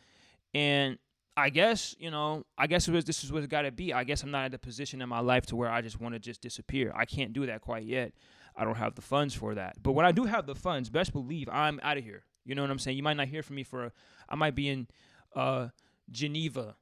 And 0.55 0.99
I 1.37 1.51
guess, 1.51 1.95
you 1.99 2.11
know, 2.11 2.45
I 2.59 2.67
guess 2.67 2.89
was 2.89 3.05
this 3.05 3.25
is 3.25 3.33
what 3.33 3.43
it 3.43 3.51
got 3.51 3.63
to 3.63 3.73
be. 3.73 3.93
I 3.93 4.05
guess 4.05 4.23
I'm 4.23 4.31
not 4.31 4.47
at 4.47 4.53
the 4.53 4.59
position 4.59 5.01
in 5.01 5.09
my 5.09 5.21
life 5.21 5.47
to 5.47 5.57
where 5.57 5.71
I 5.71 5.81
just 5.81 6.01
want 6.01 6.15
to 6.15 6.19
just 6.19 6.41
disappear. 6.41 6.93
I 6.95 7.05
can't 7.05 7.33
do 7.33 7.47
that 7.47 7.61
quite 7.61 7.85
yet. 7.85 8.13
I 8.55 8.65
don't 8.65 8.77
have 8.77 8.95
the 8.95 9.03
funds 9.03 9.35
for 9.35 9.55
that. 9.55 9.83
But 9.83 9.93
when 9.93 10.05
I 10.05 10.13
do 10.13 10.25
have 10.25 10.47
the 10.47 10.55
funds, 10.55 10.91
best 10.91 11.13
believe 11.13 11.49
I'm 11.51 11.81
out 11.83 11.97
of 11.97 12.05
here. 12.05 12.25
You 12.45 12.55
know 12.55 12.63
what 12.63 12.71
I'm 12.71 12.79
saying? 12.79 12.97
You 12.97 13.03
might 13.03 13.17
not 13.17 13.29
hear 13.29 13.43
from 13.43 13.57
me 13.57 13.63
for 13.63 13.87
a, 13.87 13.93
I 14.29 14.35
might 14.35 14.55
be 14.55 14.69
in 14.69 14.89
uh, 15.35 15.69
Geneva 16.11 16.77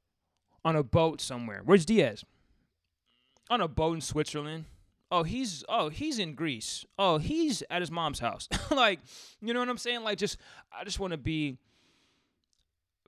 on 0.65 0.77
a 0.77 0.83
boat 0.83 1.21
somewhere. 1.21 1.63
Where's 1.65 1.85
Diaz? 1.85 2.25
On 3.49 3.61
a 3.61 3.69
boat 3.69 3.95
in 3.95 4.01
Switzerland. 4.01 4.67
Oh, 5.13 5.25
he's 5.25 5.65
oh 5.69 5.89
he's 5.89 6.19
in 6.19 6.35
Greece. 6.35 6.85
Oh, 6.99 7.19
he's 7.19 7.63
at 7.69 7.83
his 7.83 7.91
mom's 7.91 8.21
house. 8.21 8.49
like, 8.71 9.01
you 9.41 9.53
know 9.53 9.61
what 9.61 9.69
I'm 9.69 9.79
saying? 9.79 10.03
Like, 10.03 10.19
just 10.19 10.37
I 10.73 10.85
just 10.85 11.01
want 11.01 11.13
to 11.13 11.17
be 11.17 11.59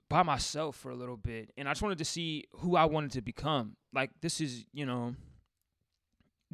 by 0.09 0.21
myself 0.21 0.75
for 0.75 0.91
a 0.91 0.95
little 0.95 1.15
bit, 1.15 1.51
and 1.55 1.67
I 1.67 1.71
just 1.71 1.81
wanted 1.81 1.99
to 1.99 2.05
see 2.05 2.45
who 2.57 2.75
I 2.75 2.85
wanted 2.85 3.11
to 3.11 3.21
become. 3.21 3.77
Like, 3.93 4.11
this 4.21 4.41
is 4.41 4.65
you 4.73 4.85
know 4.85 5.15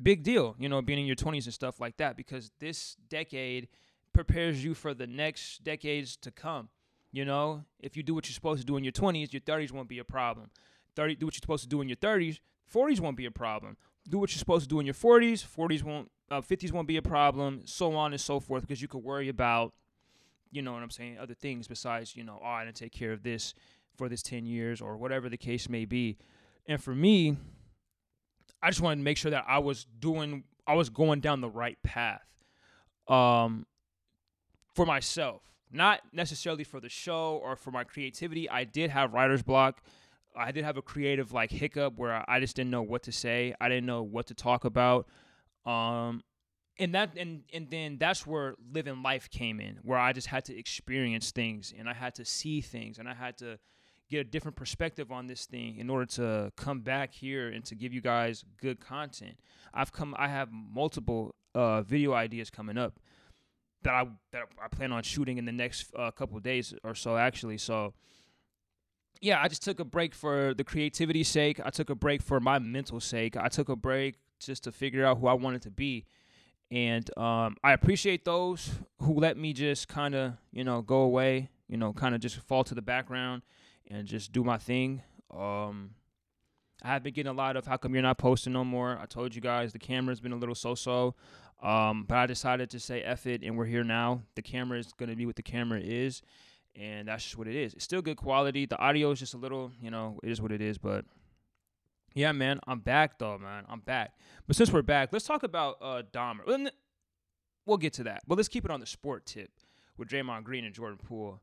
big 0.02 0.24
deal, 0.24 0.56
you 0.60 0.70
know, 0.70 0.82
being 0.82 1.00
in 1.00 1.06
your 1.06 1.16
20s 1.16 1.46
and 1.46 1.54
stuff 1.54 1.80
like 1.80 1.98
that, 1.98 2.18
because 2.18 2.52
this 2.60 2.96
decade 3.10 3.68
prepares 4.14 4.64
you 4.64 4.74
for 4.74 4.94
the 4.94 5.08
next 5.08 5.64
decades 5.64 6.18
to 6.18 6.32
come. 6.32 6.70
You 7.12 7.26
know, 7.26 7.66
if 7.80 7.98
you 7.98 8.04
do 8.04 8.14
what 8.14 8.28
you're 8.28 8.34
supposed 8.34 8.62
to 8.62 8.66
do 8.66 8.78
in 8.78 8.84
your 8.84 8.94
20s, 8.94 9.34
your 9.34 9.42
30s 9.42 9.72
won't 9.72 9.90
be 9.90 10.00
a 10.00 10.04
problem. 10.04 10.52
30 10.96 11.16
do 11.16 11.26
what 11.26 11.36
you're 11.36 11.40
supposed 11.40 11.64
to 11.64 11.70
do 11.70 11.82
in 11.82 11.90
your 11.90 11.98
30s 11.98 12.40
40s 12.74 13.00
won't 13.00 13.18
be 13.18 13.26
a 13.26 13.32
problem 13.32 13.78
do 14.08 14.18
what 14.20 14.32
you're 14.32 14.40
supposed 14.40 14.64
to 14.64 14.70
do 14.70 14.80
in 14.80 14.86
your 14.86 14.96
40s 14.96 15.46
40s 15.46 15.84
won't 15.84 16.12
uh, 16.32 16.42
50s 16.42 16.72
won't 16.72 16.88
be 16.88 16.98
a 16.98 17.02
problem 17.02 17.62
so 17.66 17.96
on 17.96 18.12
and 18.12 18.22
so 18.22 18.40
forth 18.40 18.62
because 18.62 18.82
you 18.82 18.88
could 18.88 19.04
worry 19.04 19.30
about 19.30 19.74
you 20.52 20.62
know 20.62 20.74
what 20.74 20.84
I'm 20.84 20.90
saying, 20.90 21.18
other 21.20 21.34
things 21.34 21.68
besides, 21.68 22.16
you 22.16 22.24
know, 22.24 22.40
oh, 22.44 22.48
I 22.48 22.66
didn't 22.66 22.78
take 22.78 22.92
care 22.92 23.12
of 23.12 23.24
this 23.24 23.54
for 23.96 24.10
this 24.10 24.22
10 24.22 24.46
years 24.46 24.82
or 24.82 24.98
whatever 24.98 25.30
the 25.30 25.38
case 25.38 25.70
may 25.70 25.86
be. 25.86 26.18
And 26.66 26.82
for 26.82 26.96
me, 26.96 27.38
I 28.62 28.70
just 28.70 28.82
wanted 28.82 28.98
to 28.98 29.04
make 29.04 29.18
sure 29.18 29.32
that 29.32 29.46
I 29.48 29.60
was 29.60 29.86
doing, 30.00 30.44
I 30.68 30.74
was 30.74 30.90
going 30.90 31.20
down 31.20 31.42
the 31.42 31.50
right 31.50 31.82
path 31.84 32.26
um, 33.08 33.66
for 34.74 34.86
myself, 34.86 35.42
not 35.72 36.02
necessarily 36.12 36.64
for 36.64 36.80
the 36.80 36.90
show 36.90 37.40
or 37.44 37.56
for 37.56 37.72
my 37.72 37.84
creativity. 37.84 38.50
I 38.50 38.64
did 38.64 38.90
have 38.90 39.14
writer's 39.14 39.44
block. 39.44 39.82
I 40.36 40.52
did 40.52 40.64
have 40.64 40.78
a 40.78 40.82
creative 40.82 41.32
like 41.32 41.52
hiccup 41.52 41.98
where 41.98 42.24
I 42.28 42.40
just 42.40 42.56
didn't 42.56 42.72
know 42.72 42.82
what 42.82 43.04
to 43.04 43.12
say. 43.12 43.54
I 43.60 43.70
didn't 43.70 43.86
know 43.86 44.04
what 44.04 44.28
to 44.28 44.34
talk 44.34 44.66
about. 44.66 45.08
Um, 45.66 46.24
and 46.78 46.96
that 46.96 47.18
and 47.18 47.44
and 47.54 47.70
then 47.70 47.98
that's 47.98 48.26
where 48.26 48.56
living 48.72 49.04
life 49.04 49.30
came 49.30 49.60
in, 49.60 49.80
where 49.84 50.00
I 50.00 50.14
just 50.14 50.28
had 50.28 50.46
to 50.46 50.58
experience 50.58 51.32
things 51.32 51.74
and 51.78 51.90
I 51.90 51.94
had 51.94 52.16
to 52.16 52.26
see 52.26 52.62
things 52.62 53.00
and 53.00 53.08
I 53.08 53.14
had 53.14 53.38
to 53.40 53.60
get 54.10 54.20
a 54.20 54.24
different 54.24 54.56
perspective 54.56 55.12
on 55.12 55.28
this 55.28 55.46
thing 55.46 55.78
in 55.78 55.90
order 55.90 56.06
to 56.06 56.52
come 56.56 56.82
back 56.82 57.14
here 57.14 57.50
and 57.50 57.64
to 57.66 57.76
give 57.76 57.94
you 57.94 58.02
guys 58.02 58.44
good 58.62 58.80
content. 58.80 59.38
I've 59.74 59.92
come 59.92 60.16
I 60.18 60.30
have 60.30 60.50
multiple 60.52 61.36
uh, 61.54 61.82
video 61.82 62.14
ideas 62.14 62.50
coming 62.50 62.78
up 62.78 63.00
that 63.84 63.94
I 63.94 64.08
that 64.32 64.44
I 64.64 64.68
plan 64.68 64.92
on 64.92 65.04
shooting 65.04 65.38
in 65.38 65.46
the 65.46 65.52
next 65.52 65.92
uh, 65.96 66.12
couple 66.12 66.40
days 66.40 66.74
or 66.84 66.96
so 66.96 67.18
actually. 67.18 67.58
So 67.58 67.94
yeah, 69.22 69.42
I 69.42 69.48
just 69.48 69.64
took 69.64 69.80
a 69.80 69.86
break 69.86 70.16
for 70.16 70.54
the 70.54 70.64
creativity 70.64 71.24
sake. 71.24 71.60
I 71.64 71.70
took 71.70 71.90
a 71.90 71.96
break 71.96 72.22
for 72.22 72.40
my 72.40 72.60
mental 72.60 73.00
sake. 73.00 73.36
I 73.36 73.50
took 73.50 73.70
a 73.70 73.76
break 73.76 74.16
just 74.40 74.64
to 74.64 74.72
figure 74.72 75.06
out 75.06 75.18
who 75.18 75.28
I 75.28 75.34
wanted 75.34 75.62
to 75.64 75.72
be. 75.72 76.06
And 76.72 77.10
um, 77.18 77.58
I 77.64 77.74
appreciate 77.74 78.26
those 78.26 78.70
who 79.02 79.20
let 79.20 79.38
me 79.38 79.54
just 79.54 79.88
kind 79.88 80.16
of, 80.16 80.34
you 80.52 80.64
know, 80.64 80.82
go 80.82 81.02
away, 81.02 81.50
you 81.68 81.78
know, 81.78 81.94
kind 81.94 82.14
of 82.14 82.22
just 82.22 82.38
fall 82.38 82.64
to 82.64 82.76
the 82.76 82.82
background 82.82 83.42
and 83.90 84.08
just 84.08 84.32
do 84.32 84.44
my 84.44 84.58
thing. 84.58 85.02
Um, 85.36 85.92
I 86.84 86.90
have 86.90 87.04
been 87.04 87.14
getting 87.14 87.32
a 87.32 87.36
lot 87.36 87.58
of 87.58 87.66
how 87.66 87.78
come 87.78 87.94
you're 87.94 88.04
not 88.04 88.18
posting 88.18 88.54
no 88.54 88.64
more. 88.64 88.98
I 89.02 89.06
told 89.06 89.36
you 89.36 89.42
guys 89.42 89.74
the 89.74 89.80
camera's 89.80 90.22
been 90.22 90.32
a 90.32 90.38
little 90.38 90.56
so-so, 90.56 91.16
um, 91.62 92.06
but 92.08 92.18
I 92.18 92.26
decided 92.26 92.70
to 92.70 92.80
say 92.80 93.02
F 93.02 93.26
it, 93.28 93.44
and 93.44 93.58
we're 93.58 93.66
here 93.66 93.84
now. 93.84 94.22
The 94.36 94.42
camera 94.42 94.80
is 94.80 94.94
gonna 94.94 95.16
be 95.16 95.26
what 95.26 95.36
the 95.36 95.44
camera 95.44 95.82
is, 95.82 96.22
and 96.80 97.08
that's 97.10 97.24
just 97.24 97.38
what 97.38 97.48
it 97.48 97.56
is. 97.56 97.74
It's 97.74 97.84
still 97.84 98.02
good 98.02 98.18
quality. 98.18 98.66
The 98.66 98.78
audio 98.78 99.12
is 99.12 99.20
just 99.20 99.34
a 99.34 99.38
little, 99.38 99.72
you 99.82 99.92
know, 99.92 100.20
it 100.24 100.32
is 100.32 100.42
what 100.42 100.52
it 100.52 100.62
is. 100.62 100.78
But 100.78 101.06
yeah, 102.16 102.32
man, 102.32 102.60
I'm 102.66 102.80
back 102.80 103.20
though, 103.20 103.38
man. 103.38 103.66
I'm 103.70 103.82
back. 103.82 104.14
But 104.48 104.56
since 104.56 104.72
we're 104.72 104.82
back, 104.82 105.10
let's 105.12 105.26
talk 105.26 105.44
about 105.44 105.78
uh 105.82 106.04
Dahmer. 106.14 106.70
We'll 107.66 107.78
get 107.78 107.94
to 107.94 108.04
that. 108.06 108.24
But 108.28 108.38
let's 108.38 108.48
keep 108.48 108.66
it 108.66 108.72
on 108.72 108.80
the 108.80 108.86
sport 108.86 109.26
tip 109.26 109.52
with 109.98 110.08
Draymond 110.08 110.44
Green 110.44 110.66
and 110.66 110.74
Jordan 110.74 110.98
Poole. 110.98 111.40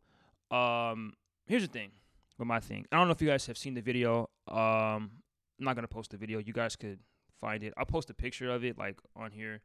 Um, 0.50 1.12
here's 1.46 1.62
the 1.62 1.68
thing 1.68 1.90
with 2.38 2.48
my 2.48 2.58
thing. 2.58 2.86
I 2.90 2.96
don't 2.96 3.06
know 3.06 3.12
if 3.12 3.20
you 3.20 3.28
guys 3.28 3.46
have 3.46 3.58
seen 3.58 3.74
the 3.74 3.82
video. 3.82 4.30
Um, 4.48 5.10
I'm 5.58 5.60
not 5.60 5.76
gonna 5.76 5.86
post 5.86 6.10
the 6.10 6.16
video. 6.16 6.38
You 6.38 6.52
guys 6.52 6.74
could 6.74 6.98
find 7.40 7.62
it. 7.62 7.74
I'll 7.76 7.84
post 7.84 8.08
a 8.10 8.14
picture 8.14 8.50
of 8.50 8.64
it 8.64 8.78
like 8.78 8.98
on 9.14 9.30
here. 9.30 9.60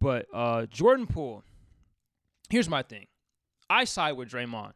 But 0.00 0.26
uh, 0.32 0.66
Jordan 0.66 1.06
Poole. 1.06 1.42
Here's 2.48 2.68
my 2.68 2.82
thing. 2.82 3.06
I 3.68 3.84
side 3.84 4.12
with 4.12 4.30
Draymond. 4.30 4.72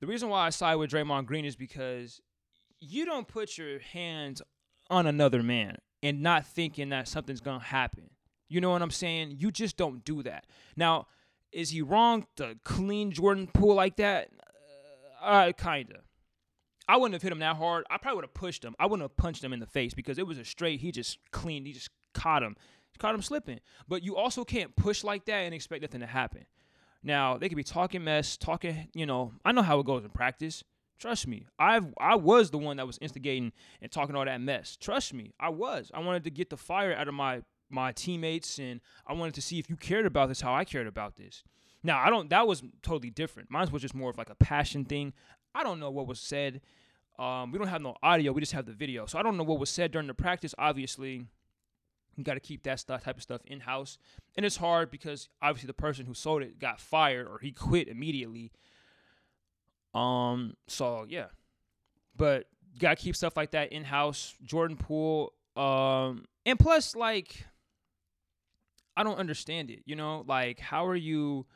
The 0.00 0.06
reason 0.06 0.28
why 0.28 0.46
I 0.46 0.50
side 0.50 0.76
with 0.76 0.90
Draymond 0.90 1.26
Green 1.26 1.44
is 1.44 1.56
because 1.56 2.20
you 2.80 3.04
don't 3.04 3.28
put 3.28 3.58
your 3.58 3.78
hands 3.78 4.40
on 4.88 5.06
another 5.06 5.42
man 5.42 5.76
and 6.02 6.22
not 6.22 6.46
thinking 6.46 6.88
that 6.88 7.06
something's 7.06 7.40
gonna 7.40 7.62
happen. 7.62 8.10
You 8.48 8.60
know 8.60 8.70
what 8.70 8.82
I'm 8.82 8.90
saying? 8.90 9.36
You 9.38 9.50
just 9.50 9.76
don't 9.76 10.04
do 10.04 10.22
that. 10.22 10.46
Now, 10.74 11.06
is 11.52 11.70
he 11.70 11.82
wrong 11.82 12.26
to 12.36 12.56
clean 12.64 13.12
Jordan 13.12 13.46
Poole 13.46 13.74
like 13.74 13.96
that? 13.96 14.30
Uh, 15.20 15.52
kinda. 15.56 16.00
I 16.88 16.96
wouldn't 16.96 17.12
have 17.12 17.22
hit 17.22 17.30
him 17.30 17.38
that 17.40 17.56
hard. 17.56 17.84
I 17.90 17.98
probably 17.98 18.16
would 18.16 18.24
have 18.24 18.34
pushed 18.34 18.64
him. 18.64 18.74
I 18.80 18.86
wouldn't 18.86 19.08
have 19.08 19.16
punched 19.16 19.44
him 19.44 19.52
in 19.52 19.60
the 19.60 19.66
face 19.66 19.94
because 19.94 20.18
it 20.18 20.26
was 20.26 20.38
a 20.38 20.44
straight. 20.44 20.80
He 20.80 20.90
just 20.90 21.18
cleaned. 21.30 21.66
He 21.66 21.72
just 21.72 21.90
caught 22.14 22.42
him. 22.42 22.56
Caught 22.98 23.14
him 23.14 23.22
slipping. 23.22 23.60
But 23.86 24.02
you 24.02 24.16
also 24.16 24.44
can't 24.44 24.74
push 24.74 25.04
like 25.04 25.24
that 25.26 25.40
and 25.40 25.54
expect 25.54 25.82
nothing 25.82 26.00
to 26.00 26.06
happen. 26.06 26.46
Now 27.02 27.38
they 27.38 27.48
could 27.48 27.56
be 27.56 27.64
talking 27.64 28.04
mess, 28.04 28.36
talking. 28.36 28.88
You 28.94 29.06
know, 29.06 29.32
I 29.44 29.52
know 29.52 29.62
how 29.62 29.80
it 29.80 29.86
goes 29.86 30.04
in 30.04 30.10
practice. 30.10 30.62
Trust 30.98 31.26
me, 31.26 31.46
I've 31.58 31.86
I 31.98 32.16
was 32.16 32.50
the 32.50 32.58
one 32.58 32.76
that 32.76 32.86
was 32.86 32.98
instigating 33.00 33.52
and 33.80 33.90
talking 33.90 34.14
all 34.14 34.24
that 34.24 34.40
mess. 34.40 34.76
Trust 34.76 35.14
me, 35.14 35.32
I 35.40 35.48
was. 35.48 35.90
I 35.94 36.00
wanted 36.00 36.24
to 36.24 36.30
get 36.30 36.50
the 36.50 36.58
fire 36.58 36.94
out 36.94 37.08
of 37.08 37.14
my 37.14 37.42
my 37.70 37.92
teammates, 37.92 38.58
and 38.58 38.80
I 39.06 39.14
wanted 39.14 39.34
to 39.34 39.42
see 39.42 39.58
if 39.58 39.70
you 39.70 39.76
cared 39.76 40.04
about 40.04 40.28
this 40.28 40.42
how 40.42 40.54
I 40.54 40.64
cared 40.64 40.86
about 40.86 41.16
this. 41.16 41.42
Now 41.82 41.98
I 41.98 42.10
don't. 42.10 42.28
That 42.28 42.46
was 42.46 42.62
totally 42.82 43.10
different. 43.10 43.50
Mine 43.50 43.68
was 43.72 43.82
just 43.82 43.94
more 43.94 44.10
of 44.10 44.18
like 44.18 44.30
a 44.30 44.34
passion 44.34 44.84
thing. 44.84 45.14
I 45.54 45.62
don't 45.62 45.80
know 45.80 45.90
what 45.90 46.06
was 46.06 46.20
said. 46.20 46.60
Um, 47.18 47.52
we 47.52 47.58
don't 47.58 47.68
have 47.68 47.82
no 47.82 47.96
audio. 48.02 48.32
We 48.32 48.40
just 48.40 48.52
have 48.52 48.66
the 48.66 48.72
video. 48.72 49.06
So 49.06 49.18
I 49.18 49.22
don't 49.22 49.36
know 49.36 49.44
what 49.44 49.58
was 49.58 49.70
said 49.70 49.92
during 49.92 50.06
the 50.06 50.14
practice. 50.14 50.54
Obviously, 50.58 51.26
you 52.16 52.24
got 52.24 52.34
to 52.34 52.40
keep 52.40 52.62
that 52.64 52.80
stuff, 52.80 53.04
type 53.04 53.16
of 53.16 53.22
stuff 53.22 53.40
in 53.46 53.60
house, 53.60 53.98
and 54.36 54.44
it's 54.44 54.56
hard 54.56 54.90
because 54.90 55.28
obviously 55.40 55.66
the 55.66 55.74
person 55.74 56.06
who 56.06 56.14
sold 56.14 56.42
it 56.42 56.58
got 56.58 56.80
fired 56.80 57.26
or 57.26 57.38
he 57.38 57.52
quit 57.52 57.88
immediately. 57.88 58.52
Um, 59.94 60.54
so 60.68 61.06
yeah, 61.08 61.26
but 62.16 62.46
you 62.72 62.80
gotta 62.80 62.96
keep 62.96 63.16
stuff 63.16 63.36
like 63.36 63.52
that 63.52 63.72
in 63.72 63.84
house. 63.84 64.34
Jordan 64.44 64.76
Poole, 64.76 65.32
um, 65.56 66.26
and 66.46 66.58
plus, 66.58 66.94
like, 66.94 67.44
I 68.96 69.02
don't 69.02 69.18
understand 69.18 69.70
it. 69.70 69.80
You 69.84 69.96
know, 69.96 70.24
like, 70.26 70.60
how 70.60 70.86
are 70.86 70.96
you? 70.96 71.46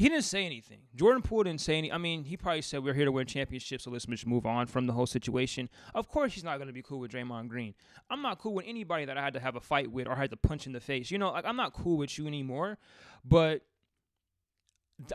He 0.00 0.08
didn't 0.08 0.24
say 0.24 0.46
anything. 0.46 0.78
Jordan 0.96 1.20
Poole 1.20 1.42
didn't 1.42 1.60
say 1.60 1.76
any. 1.76 1.92
I 1.92 1.98
mean, 1.98 2.24
he 2.24 2.34
probably 2.34 2.62
said 2.62 2.82
we're 2.82 2.94
here 2.94 3.04
to 3.04 3.12
win 3.12 3.26
championships, 3.26 3.84
so 3.84 3.90
let's 3.90 4.06
just 4.06 4.26
move 4.26 4.46
on 4.46 4.66
from 4.66 4.86
the 4.86 4.94
whole 4.94 5.04
situation. 5.04 5.68
Of 5.94 6.08
course, 6.08 6.32
he's 6.32 6.42
not 6.42 6.56
going 6.56 6.68
to 6.68 6.72
be 6.72 6.80
cool 6.80 7.00
with 7.00 7.12
Draymond 7.12 7.48
Green. 7.48 7.74
I'm 8.08 8.22
not 8.22 8.38
cool 8.38 8.54
with 8.54 8.64
anybody 8.66 9.04
that 9.04 9.18
I 9.18 9.22
had 9.22 9.34
to 9.34 9.40
have 9.40 9.56
a 9.56 9.60
fight 9.60 9.92
with 9.92 10.08
or 10.08 10.16
had 10.16 10.30
to 10.30 10.38
punch 10.38 10.66
in 10.66 10.72
the 10.72 10.80
face. 10.80 11.10
You 11.10 11.18
know, 11.18 11.32
like 11.32 11.44
I'm 11.44 11.56
not 11.56 11.74
cool 11.74 11.98
with 11.98 12.16
you 12.16 12.26
anymore. 12.26 12.78
But 13.26 13.60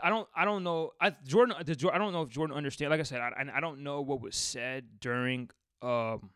I 0.04 0.08
don't 0.08 0.28
I 0.36 0.44
don't 0.44 0.62
know 0.62 0.92
I 1.00 1.10
Jordan 1.26 1.56
I 1.58 1.98
don't 1.98 2.12
know 2.12 2.22
if 2.22 2.28
Jordan 2.28 2.56
understand 2.56 2.92
like 2.92 3.00
I 3.00 3.02
said 3.02 3.20
I 3.20 3.32
I 3.52 3.58
don't 3.58 3.80
know 3.80 4.02
what 4.02 4.20
was 4.20 4.36
said 4.36 4.84
during 5.00 5.50
um 5.82 6.30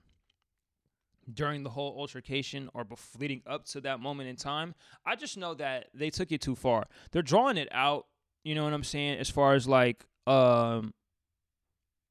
during 1.33 1.63
the 1.63 1.71
whole 1.71 1.97
altercation 1.97 2.69
or 2.75 2.85
leading 3.17 3.43
up 3.47 3.65
to 3.67 3.81
that 3.83 4.01
moment 4.01 4.29
in 4.29 4.35
time. 4.35 4.75
I 5.07 5.15
just 5.15 5.37
know 5.37 5.55
that 5.55 5.87
they 5.95 6.11
took 6.11 6.33
it 6.33 6.41
too 6.41 6.57
far. 6.57 6.89
They're 7.13 7.23
drawing 7.23 7.57
it 7.57 7.69
out, 7.71 8.07
you 8.45 8.55
know 8.55 8.65
what 8.65 8.73
I'm 8.73 8.85
saying, 8.85 9.19
as 9.19 9.31
far 9.31 9.55
as 9.55 9.69
like 9.69 10.05
um 10.27 10.93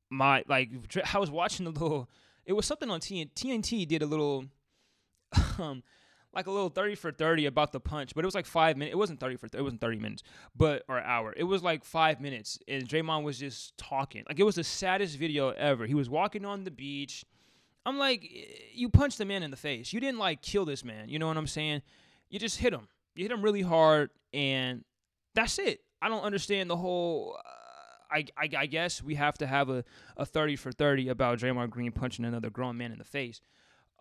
my 0.09 0.43
like 0.47 0.69
I 1.13 1.19
was 1.19 1.31
watching 1.31 1.65
a 1.67 1.69
little 1.69 2.09
it 2.45 2.53
was 2.53 2.65
something 2.65 2.89
on 2.89 2.99
TNT 2.99 3.33
TNT 3.33 3.87
did 3.87 4.01
a 4.01 4.05
little 4.05 4.45
um 5.59 5.83
like 6.33 6.47
a 6.47 6.51
little 6.51 6.69
30 6.69 6.95
for 6.95 7.11
30 7.11 7.47
about 7.47 7.71
the 7.71 7.79
punch, 7.79 8.13
but 8.13 8.23
it 8.23 8.27
was 8.27 8.35
like 8.35 8.45
five 8.45 8.77
minutes. 8.77 8.93
It 8.93 8.97
wasn't 8.97 9.19
30 9.19 9.37
for 9.37 9.47
it 9.51 9.61
wasn't 9.61 9.81
30 9.81 9.97
minutes, 9.97 10.23
but 10.55 10.83
or 10.87 10.99
hour. 10.99 11.33
It 11.35 11.43
was 11.43 11.63
like 11.63 11.83
five 11.83 12.21
minutes, 12.21 12.59
and 12.67 12.87
Draymond 12.87 13.23
was 13.23 13.39
just 13.39 13.77
talking. 13.77 14.23
Like 14.27 14.39
it 14.39 14.43
was 14.43 14.55
the 14.55 14.63
saddest 14.63 15.17
video 15.17 15.49
ever. 15.49 15.85
He 15.85 15.95
was 15.95 16.09
walking 16.09 16.45
on 16.45 16.63
the 16.63 16.71
beach. 16.71 17.25
I'm 17.85 17.97
like, 17.97 18.29
you 18.73 18.89
punched 18.89 19.17
the 19.17 19.25
man 19.25 19.41
in 19.41 19.51
the 19.51 19.57
face. 19.57 19.91
You 19.91 19.99
didn't 19.99 20.19
like 20.19 20.41
kill 20.41 20.65
this 20.65 20.83
man. 20.83 21.09
You 21.09 21.17
know 21.17 21.27
what 21.27 21.37
I'm 21.37 21.47
saying? 21.47 21.81
You 22.29 22.37
just 22.37 22.59
hit 22.59 22.73
him. 22.73 22.87
You 23.15 23.23
hit 23.23 23.31
him 23.31 23.41
really 23.41 23.63
hard, 23.63 24.11
and 24.31 24.83
that's 25.33 25.57
it. 25.57 25.81
I 26.01 26.09
don't 26.09 26.23
understand 26.23 26.69
the 26.69 26.77
whole. 26.77 27.37
Uh, 27.37 27.49
I, 28.11 28.25
I, 28.37 28.49
I 28.61 28.65
guess 28.65 29.03
we 29.03 29.15
have 29.15 29.37
to 29.37 29.47
have 29.47 29.69
a, 29.69 29.83
a 30.17 30.25
30 30.25 30.55
for 30.55 30.71
30 30.71 31.09
about 31.09 31.37
Draymond 31.37 31.69
Green 31.69 31.91
punching 31.91 32.25
another 32.25 32.49
grown 32.49 32.75
man 32.75 32.91
in 32.91 32.97
the 32.97 33.03
face. 33.03 33.39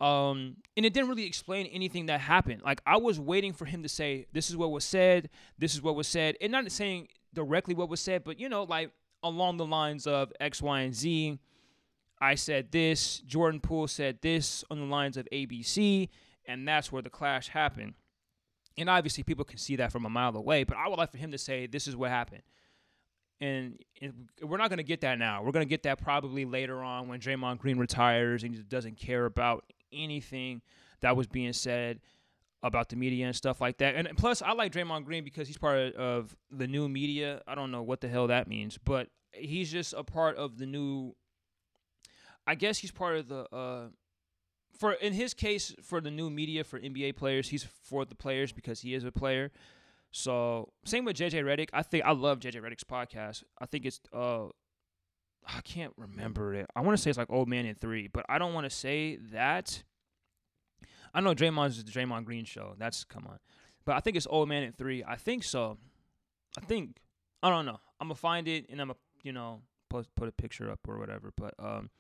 Um, 0.00 0.57
and 0.76 0.87
it 0.87 0.95
didn't 0.95 1.09
really 1.09 1.26
explain 1.26 1.67
anything 1.67 2.07
that 2.07 2.21
happened. 2.21 2.62
Like 2.62 2.81
I 2.87 2.97
was 2.97 3.19
waiting 3.19 3.52
for 3.52 3.64
him 3.64 3.83
to 3.83 3.88
say, 3.88 4.26
"This 4.33 4.49
is 4.49 4.57
what 4.57 4.71
was 4.71 4.85
said. 4.85 5.28
This 5.59 5.75
is 5.75 5.83
what 5.83 5.97
was 5.97 6.07
said," 6.07 6.37
and 6.40 6.52
not 6.52 6.71
saying 6.71 7.09
directly 7.35 7.75
what 7.75 7.88
was 7.88 8.00
said, 8.00 8.25
but 8.25 8.38
you 8.38 8.49
know, 8.49 8.62
like 8.62 8.93
along 9.23 9.57
the 9.57 9.67
lines 9.67 10.07
of 10.07 10.33
X, 10.40 10.62
Y, 10.62 10.81
and 10.81 10.95
Z. 10.95 11.38
I 12.21 12.35
said 12.35 12.73
this. 12.73 13.19
Jordan 13.21 13.61
Poole 13.61 13.87
said 13.87 14.19
this 14.23 14.64
on 14.71 14.78
the 14.78 14.87
lines 14.87 15.17
of 15.17 15.28
ABC, 15.33 16.09
and 16.47 16.67
that's 16.67 16.90
where 16.90 17.02
the 17.02 17.11
clash 17.11 17.49
happened. 17.49 17.95
And 18.78 18.88
obviously, 18.88 19.25
people 19.25 19.44
can 19.44 19.58
see 19.58 19.76
that 19.76 19.92
from 19.92 20.06
a 20.06 20.11
mile 20.11 20.37
away. 20.37 20.64
But 20.64 20.76
I 20.76 20.88
would 20.88 20.99
like 20.99 21.11
for 21.11 21.18
him 21.18 21.32
to 21.32 21.38
say, 21.38 21.66
"This 21.66 21.87
is 21.87 21.97
what 21.97 22.11
happened." 22.11 22.42
And, 23.40 23.78
we're 24.42 24.56
not 24.56 24.68
going 24.68 24.78
to 24.78 24.85
get 24.85 25.00
that 25.02 25.18
now. 25.18 25.42
We're 25.42 25.52
going 25.52 25.64
to 25.64 25.68
get 25.68 25.85
that 25.85 26.02
probably 26.02 26.44
later 26.44 26.82
on 26.82 27.08
when 27.08 27.20
Draymond 27.20 27.58
Green 27.58 27.78
retires 27.78 28.42
and 28.42 28.54
he 28.54 28.62
doesn't 28.62 28.97
care 28.97 29.26
about 29.26 29.64
anything 29.92 30.61
that 31.00 31.16
was 31.16 31.26
being 31.26 31.52
said 31.52 32.00
about 32.62 32.88
the 32.88 32.97
media 32.97 33.26
and 33.26 33.37
stuff 33.37 33.61
like 33.61 33.78
that. 33.78 33.94
And 33.94 34.08
plus, 34.16 34.42
I 34.42 34.52
like 34.52 34.73
Draymond 34.73 35.04
Green 35.04 35.23
because 35.25 35.47
he's 35.47 35.58
part 35.58 35.94
of 35.94 36.37
the 36.50 36.66
new 36.66 36.88
media. 36.88 37.42
I 37.47 37.54
don't 37.54 37.70
know 37.70 37.82
what 37.82 38.00
the 38.00 38.08
hell 38.08 38.26
that 38.26 38.49
means, 38.49 38.78
but 38.78 39.08
he's 39.32 39.70
just 39.70 39.94
a 39.97 40.02
part 40.02 40.37
of 40.37 40.58
the 40.58 40.66
new. 40.66 41.14
I 42.47 42.54
guess 42.54 42.78
he's 42.78 42.90
part 42.90 43.16
of 43.16 43.28
the. 43.28 43.54
Uh, 43.54 43.88
for 44.78 44.92
in 44.92 45.12
his 45.12 45.35
case, 45.35 45.75
for 45.82 46.00
the 46.00 46.11
new 46.11 46.30
media 46.30 46.64
for 46.64 46.78
NBA 46.78 47.16
players, 47.16 47.49
he's 47.49 47.64
for 47.64 48.04
the 48.04 48.14
players 48.14 48.52
because 48.52 48.80
he 48.80 48.94
is 48.94 49.04
a 49.04 49.12
player. 49.12 49.50
So 50.11 50.73
same 50.85 51.04
with 51.04 51.16
JJ 51.16 51.44
Redick. 51.44 51.68
I 51.73 51.82
think 51.82 52.04
I 52.04 52.12
love 52.12 52.40
JJ 52.40 52.62
Redick's 52.62 52.85
podcast. 52.85 53.42
I 53.61 53.66
think 53.66 53.85
it's 53.85 54.00
uh 54.12 54.47
I 55.47 55.61
can't 55.62 55.92
remember 55.97 56.54
it. 56.54 56.66
I 56.76 56.80
want 56.80 56.97
to 56.97 57.02
say 57.02 57.11
it's 57.11 57.18
like 57.18 57.30
Old 57.30 57.49
Man 57.49 57.66
in 57.66 57.75
Three, 57.75 58.06
but 58.06 58.25
I 58.28 58.38
don't 58.38 58.54
want 58.54 58.64
to 58.64 58.70
say 58.70 59.16
that. 59.32 59.82
I 61.14 61.20
know 61.20 61.35
Draymond's 61.35 61.78
is 61.78 61.85
the 61.85 61.90
Draymond 61.90 62.25
Green 62.25 62.44
show. 62.44 62.75
That's 62.78 63.02
come 63.04 63.26
on, 63.26 63.38
but 63.85 63.97
I 63.97 64.00
think 64.00 64.16
it's 64.16 64.26
Old 64.28 64.49
Man 64.49 64.62
in 64.62 64.73
Three. 64.73 65.02
I 65.04 65.16
think 65.16 65.42
so. 65.42 65.78
I 66.56 66.61
think 66.64 66.99
I 67.42 67.50
don't 67.50 67.66
know. 67.66 67.80
I'm 68.00 68.08
gonna 68.08 68.14
find 68.14 68.47
it 68.47 68.66
and 68.70 68.80
I'm 68.80 68.88
gonna 68.88 68.99
you 69.23 69.32
know 69.32 69.62
put 69.90 70.06
put 70.14 70.28
a 70.28 70.32
picture 70.32 70.70
up 70.70 70.80
or 70.87 70.99
whatever. 70.99 71.32
But 71.37 71.54
um, 71.58 71.90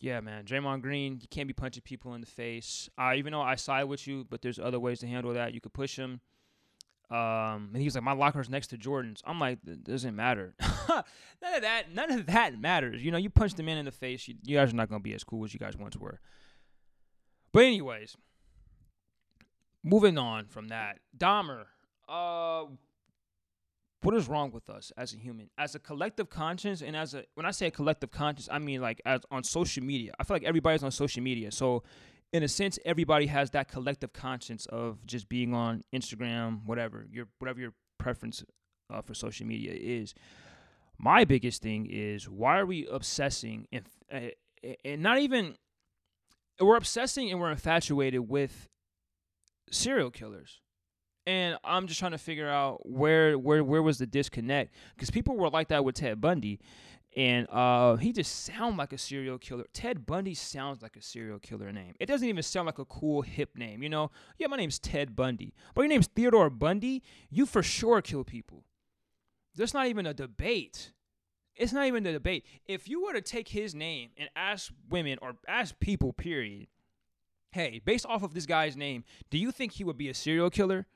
yeah, 0.00 0.20
man, 0.20 0.44
Draymond 0.44 0.82
Green, 0.82 1.18
you 1.20 1.28
can't 1.28 1.48
be 1.48 1.54
punching 1.54 1.82
people 1.82 2.14
in 2.14 2.20
the 2.20 2.26
face. 2.26 2.88
Uh, 2.98 3.14
even 3.16 3.32
though 3.32 3.42
I 3.42 3.56
side 3.56 3.84
with 3.84 4.06
you, 4.06 4.26
but 4.28 4.42
there's 4.42 4.58
other 4.58 4.78
ways 4.78 5.00
to 5.00 5.06
handle 5.06 5.34
that. 5.34 5.54
You 5.54 5.60
could 5.60 5.72
push 5.72 5.96
him. 5.96 6.20
Um, 7.10 7.70
and 7.72 7.76
he 7.76 7.84
was 7.84 7.94
like, 7.94 8.04
my 8.04 8.12
locker's 8.12 8.50
next 8.50 8.68
to 8.68 8.76
Jordan's. 8.76 9.22
I'm 9.24 9.40
like, 9.40 9.58
it 9.66 9.82
doesn't 9.82 10.14
matter. 10.14 10.54
none 10.88 11.54
of 11.54 11.62
that, 11.62 11.84
none 11.92 12.12
of 12.12 12.26
that 12.26 12.60
matters. 12.60 13.02
You 13.02 13.10
know, 13.10 13.18
you 13.18 13.30
punch 13.30 13.54
the 13.54 13.62
man 13.62 13.78
in 13.78 13.86
the 13.86 13.90
face, 13.90 14.28
you, 14.28 14.34
you 14.44 14.56
guys 14.56 14.72
are 14.72 14.76
not 14.76 14.88
gonna 14.88 15.00
be 15.00 15.14
as 15.14 15.24
cool 15.24 15.44
as 15.44 15.54
you 15.54 15.58
guys 15.58 15.76
once 15.76 15.96
were. 15.96 16.20
But 17.52 17.64
anyways, 17.64 18.16
moving 19.82 20.18
on 20.18 20.46
from 20.46 20.68
that, 20.68 20.98
Dahmer. 21.16 21.64
Uh, 22.06 22.64
what 24.08 24.16
is 24.16 24.26
wrong 24.26 24.50
with 24.50 24.70
us 24.70 24.90
as 24.96 25.12
a 25.12 25.18
human, 25.18 25.50
as 25.58 25.74
a 25.74 25.78
collective 25.78 26.30
conscience, 26.30 26.80
and 26.80 26.96
as 26.96 27.12
a 27.12 27.24
when 27.34 27.44
I 27.44 27.50
say 27.50 27.66
a 27.66 27.70
collective 27.70 28.10
conscience, 28.10 28.48
I 28.50 28.58
mean 28.58 28.80
like 28.80 29.02
as 29.04 29.20
on 29.30 29.44
social 29.44 29.84
media. 29.84 30.12
I 30.18 30.24
feel 30.24 30.34
like 30.34 30.44
everybody's 30.44 30.82
on 30.82 30.90
social 30.90 31.22
media, 31.22 31.52
so 31.52 31.82
in 32.32 32.42
a 32.42 32.48
sense, 32.48 32.78
everybody 32.86 33.26
has 33.26 33.50
that 33.50 33.68
collective 33.68 34.14
conscience 34.14 34.64
of 34.64 35.04
just 35.04 35.28
being 35.28 35.52
on 35.52 35.84
Instagram, 35.94 36.64
whatever 36.64 37.06
your 37.12 37.26
whatever 37.38 37.60
your 37.60 37.74
preference 37.98 38.42
uh, 38.88 39.02
for 39.02 39.12
social 39.12 39.44
media 39.44 39.74
is. 39.74 40.14
My 40.98 41.26
biggest 41.26 41.60
thing 41.60 41.86
is 41.90 42.30
why 42.30 42.60
are 42.60 42.66
we 42.66 42.86
obsessing 42.86 43.68
and 43.70 43.84
uh, 44.10 44.30
and 44.86 45.02
not 45.02 45.18
even 45.18 45.56
we're 46.58 46.76
obsessing 46.76 47.30
and 47.30 47.38
we're 47.38 47.50
infatuated 47.50 48.26
with 48.26 48.68
serial 49.70 50.10
killers 50.10 50.62
and 51.28 51.58
I'm 51.62 51.86
just 51.86 52.00
trying 52.00 52.12
to 52.12 52.18
figure 52.18 52.48
out 52.48 52.88
where 52.88 53.38
where 53.38 53.62
where 53.62 53.82
was 53.82 53.98
the 53.98 54.06
disconnect 54.06 54.74
because 54.96 55.10
people 55.10 55.36
were 55.36 55.50
like 55.50 55.68
that 55.68 55.84
with 55.84 55.96
Ted 55.96 56.22
Bundy, 56.22 56.58
and 57.14 57.46
uh, 57.50 57.96
he 57.96 58.12
just 58.14 58.46
sound 58.46 58.78
like 58.78 58.94
a 58.94 58.98
serial 58.98 59.36
killer. 59.36 59.64
Ted 59.74 60.06
Bundy 60.06 60.32
sounds 60.32 60.80
like 60.80 60.96
a 60.96 61.02
serial 61.02 61.38
killer 61.38 61.70
name. 61.70 61.92
It 62.00 62.06
doesn't 62.06 62.26
even 62.26 62.42
sound 62.42 62.64
like 62.64 62.78
a 62.78 62.86
cool 62.86 63.20
hip 63.20 63.58
name. 63.58 63.82
You 63.82 63.90
know, 63.90 64.10
yeah, 64.38 64.46
my 64.46 64.56
name's 64.56 64.78
Ted 64.78 65.14
Bundy, 65.14 65.52
but 65.74 65.82
your 65.82 65.90
name's 65.90 66.06
Theodore 66.06 66.48
Bundy. 66.48 67.02
You 67.28 67.44
for 67.44 67.62
sure 67.62 68.00
kill 68.00 68.24
people. 68.24 68.64
There's 69.54 69.74
not 69.74 69.86
even 69.86 70.06
a 70.06 70.14
debate. 70.14 70.92
It's 71.54 71.74
not 71.74 71.86
even 71.86 72.06
a 72.06 72.12
debate. 72.12 72.46
If 72.66 72.88
you 72.88 73.04
were 73.04 73.12
to 73.12 73.20
take 73.20 73.48
his 73.48 73.74
name 73.74 74.10
and 74.16 74.30
ask 74.34 74.72
women 74.88 75.18
or 75.20 75.34
ask 75.46 75.78
people, 75.78 76.14
period, 76.14 76.68
hey, 77.50 77.82
based 77.84 78.06
off 78.06 78.22
of 78.22 78.32
this 78.32 78.46
guy's 78.46 78.78
name, 78.78 79.04
do 79.28 79.36
you 79.36 79.50
think 79.50 79.72
he 79.72 79.84
would 79.84 79.98
be 79.98 80.08
a 80.08 80.14
serial 80.14 80.48
killer? 80.48 80.86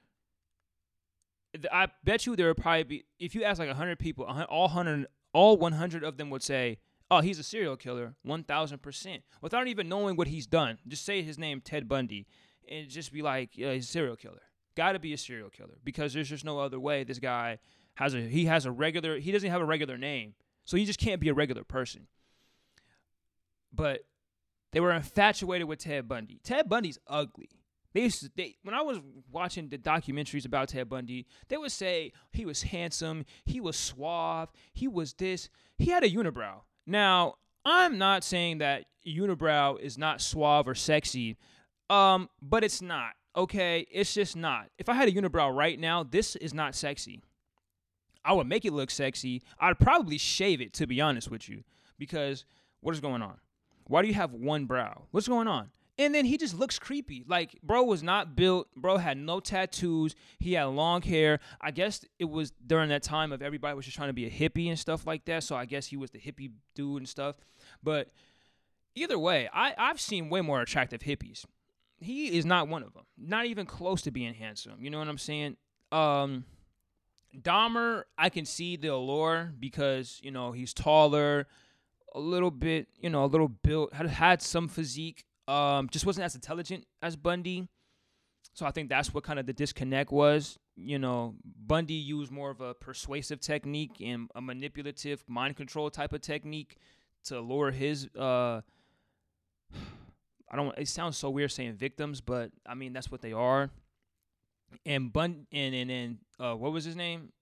I 1.71 1.89
bet 2.05 2.27
you 2.27 2.35
there 2.35 2.49
would 2.49 2.57
probably 2.57 2.85
be 2.85 3.05
if 3.19 3.35
you 3.35 3.45
ask 3.45 3.59
like 3.59 3.71
hundred 3.71 3.99
people, 3.99 4.25
all 4.25 4.69
hundred, 4.69 5.07
all 5.33 5.57
one 5.57 5.73
hundred 5.73 6.03
of 6.03 6.17
them 6.17 6.31
would 6.31 6.43
say, 6.43 6.79
"Oh, 7.11 7.21
he's 7.21 7.39
a 7.39 7.43
serial 7.43 7.77
killer, 7.77 8.15
one 8.23 8.45
thousand 8.45 8.81
percent," 8.83 9.23
without 9.41 9.67
even 9.67 9.89
knowing 9.89 10.17
what 10.17 10.29
he's 10.29 10.47
done. 10.47 10.79
Just 10.89 11.05
say 11.05 11.23
his 11.23 11.39
name, 11.39 11.61
Ted 11.61 11.89
Bundy, 11.89 12.27
and 12.69 12.89
just 12.89 13.13
be 13.13 13.23
like, 13.23 13.57
"Yeah, 13.57 13.73
he's 13.75 13.85
a 13.85 13.89
serial 13.89 14.17
killer. 14.17 14.43
Got 14.75 14.93
to 14.93 14.99
be 14.99 15.13
a 15.13 15.19
serial 15.19 15.51
killer 15.51 15.79
because 15.85 16.15
there's 16.15 16.31
just 16.31 16.45
no 16.45 16.59
other 16.59 16.81
way. 16.81 17.05
This 17.05 17.19
guy 17.19 17.59
has 17.95 18.15
a 18.15 18.21
he 18.21 18.47
has 18.47 18.65
a 18.65 18.73
regular. 18.73 19.19
He 19.19 19.31
doesn't 19.31 19.51
have 19.51 19.61
a 19.61 19.67
regular 19.67 19.99
name, 19.99 20.35
so 20.65 20.77
he 20.77 20.87
just 20.87 20.99
can't 20.99 21.21
be 21.21 21.29
a 21.29 21.35
regular 21.35 21.65
person." 21.65 22.07
But 23.75 24.07
they 24.73 24.81
were 24.81 24.93
infatuated 24.93 25.69
with 25.69 25.81
Ted 25.81 26.09
Bundy. 26.09 26.41
Ted 26.43 26.69
Bundy's 26.69 26.99
ugly. 27.07 27.51
They 27.93 28.03
used 28.03 28.23
to, 28.23 28.31
they, 28.37 28.57
when 28.63 28.75
I 28.75 28.83
was 28.83 28.99
watching 29.31 29.69
the 29.69 29.79
documentaries 29.79 30.47
about 30.47 30.69
Ted 30.69 30.89
Bundy, 30.89 31.27
they 31.49 31.57
would 31.57 31.73
say 31.73 32.13
he 32.31 32.47
was 32.47 32.63
handsome, 32.63 33.25
he 33.45 33.61
was 33.61 33.77
suave, 33.77 34.51
he 34.73 34.89
was 34.89 35.13
this. 35.15 35.49
He 35.79 35.91
had 35.91 36.05
a 36.05 36.11
unibrow. 36.11 36.61
Now, 36.87 37.35
I'm 37.65 37.99
not 37.99 38.25
saying 38.25 38.59
that 38.59 38.85
unibrow 39.07 39.79
is 39.79 39.99
not 39.99 40.21
suave 40.21 40.67
or 40.67 40.75
sexy, 40.75 41.37
um, 41.91 42.29
but 42.41 42.65
it's 42.65 42.81
not. 42.81 43.13
Okay, 43.37 43.87
it's 43.91 44.13
just 44.13 44.37
not. 44.37 44.69
If 44.79 44.89
I 44.89 44.95
had 44.95 45.09
a 45.09 45.13
unibrow 45.13 45.55
right 45.55 45.79
now, 45.79 46.03
this 46.03 46.37
is 46.37 46.53
not 46.53 46.75
sexy. 46.75 47.23
I 48.25 48.33
would 48.33 48.47
make 48.47 48.65
it 48.65 48.73
look 48.73 48.91
sexy. 48.91 49.43
I'd 49.59 49.79
probably 49.79 50.19
shave 50.19 50.61
it 50.61 50.73
to 50.75 50.87
be 50.87 51.01
honest 51.01 51.31
with 51.31 51.49
you, 51.49 51.65
because 51.99 52.45
what 52.81 52.95
is 52.95 53.01
going 53.01 53.23
on? 53.23 53.37
Why 53.85 54.03
do 54.03 54.09
you 54.09 54.15
have 54.15 54.33
one 54.33 54.67
brow? 54.67 55.05
What's 55.11 55.29
going 55.29 55.49
on? 55.49 55.71
And 55.99 56.15
then 56.15 56.25
he 56.25 56.39
just 56.39 56.59
looks 56.59 56.79
creepy. 56.79 57.23
Like, 57.27 57.59
bro 57.63 57.83
was 57.83 58.03
not 58.03 58.35
built. 58.35 58.69
Bro 58.75 58.97
had 58.99 59.19
no 59.19 59.41
tattoos. 59.41 60.15
He 60.39 60.55
had 60.55 60.65
long 60.65 61.03
hair. 61.03 61.39
I 61.61 61.71
guess 61.71 62.05
it 62.19 62.25
was 62.25 62.51
during 62.67 62.89
that 62.89 63.03
time 63.03 63.31
of 63.31 63.43
everybody 63.43 63.77
was 63.77 63.85
just 63.85 63.97
trying 63.97 64.09
to 64.09 64.15
be 64.15 64.27
a 64.27 64.31
hippie 64.31 64.69
and 64.69 64.79
stuff 64.79 65.07
like 65.07 65.27
that. 65.27 65.43
So 65.43 65.55
I 65.55 65.67
guess 65.67 65.87
he 65.87 65.97
was 65.97 66.11
the 66.11 66.19
hippie 66.19 66.51
dude 66.75 66.99
and 66.99 67.09
stuff. 67.09 67.37
But 67.83 68.09
either 68.95 69.19
way, 69.19 69.51
I, 69.53 69.75
I've 69.77 70.01
seen 70.01 70.31
way 70.31 70.41
more 70.41 70.63
attractive 70.63 71.03
hippies. 71.03 71.45
He 72.01 72.37
is 72.39 72.47
not 72.47 72.69
one 72.69 72.83
of 72.83 72.95
them. 72.95 73.05
Not 73.19 73.47
even 73.47 73.67
close 73.67 74.03
to 74.03 74.11
being 74.11 74.35
handsome. 74.35 74.77
You 74.81 74.91
know 74.91 74.99
what 74.99 75.09
I'm 75.09 75.19
saying? 75.19 75.57
Um, 75.93 76.45
Dahmer, 77.39 78.05
I 78.17 78.31
can 78.31 78.45
see 78.47 78.77
the 78.77 78.89
allure 78.89 79.53
because, 79.59 80.21
you 80.23 80.31
know, 80.31 80.53
he's 80.53 80.73
taller, 80.73 81.47
a 82.15 82.21
little 82.21 82.51
bit, 82.51 82.89
you 82.99 83.11
know, 83.11 83.25
a 83.25 83.27
little 83.27 83.49
built, 83.49 83.93
had, 83.93 84.07
had 84.07 84.43
some 84.43 84.69
physique 84.69 85.25
um, 85.49 85.89
just 85.91 86.07
wasn't 86.07 86.25
as 86.25 86.35
intelligent 86.35 86.87
as 87.03 87.17
Bundy. 87.17 87.69
So 88.55 88.67
I 88.67 88.71
think 88.71 88.89
that's 88.89 89.15
what 89.15 89.25
kind 89.25 89.39
of 89.39 89.47
the 89.47 89.53
disconnect 89.53 90.13
was. 90.13 90.59
You 90.77 90.99
know, 90.99 91.35
Bundy 91.45 91.95
used 91.95 92.31
more 92.31 92.51
of 92.51 92.61
a 92.61 92.75
persuasive 92.75 93.41
technique 93.41 94.01
and 94.01 94.31
a 94.35 94.41
manipulative 94.41 95.25
mind 95.27 95.57
control 95.57 95.91
type 95.91 96.13
of 96.13 96.21
technique 96.21 96.77
to 97.25 97.41
lure 97.41 97.71
his 97.71 98.09
uh 98.19 98.61
I 100.51 100.57
don't 100.57 100.77
it 100.77 100.89
sounds 100.89 101.17
so 101.17 101.31
weird 101.31 101.53
saying 101.53 101.75
victims, 101.75 102.21
but 102.21 102.51
I 102.67 102.75
mean 102.75 102.93
that's 102.93 103.11
what 103.11 103.23
they 103.23 103.33
are. 103.33 103.71
And 104.85 105.13
Bun 105.13 105.47
and 105.53 105.75
and, 105.75 105.91
and 105.91 106.19
uh 106.39 106.55
what 106.55 106.73
was 106.73 106.85
his 106.85 106.97
name? 106.97 107.33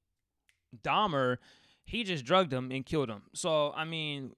Dahmer, 0.85 1.39
he 1.85 2.05
just 2.05 2.25
drugged 2.25 2.53
him 2.53 2.71
and 2.71 2.87
killed 2.87 3.09
him. 3.11 3.23
So 3.35 3.73
I 3.73 3.85
mean, 3.85 4.33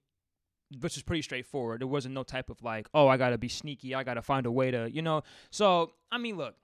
which 0.79 0.97
is 0.97 1.03
pretty 1.03 1.21
straightforward. 1.21 1.81
There 1.81 1.87
wasn't 1.87 2.15
no 2.15 2.23
type 2.23 2.49
of 2.49 2.61
like, 2.61 2.87
oh, 2.93 3.07
I 3.07 3.17
gotta 3.17 3.37
be 3.37 3.49
sneaky. 3.49 3.95
I 3.95 4.03
gotta 4.03 4.21
find 4.21 4.45
a 4.45 4.51
way 4.51 4.71
to, 4.71 4.89
you 4.91 5.01
know. 5.01 5.23
So 5.49 5.93
I 6.11 6.17
mean, 6.17 6.37
look, 6.37 6.55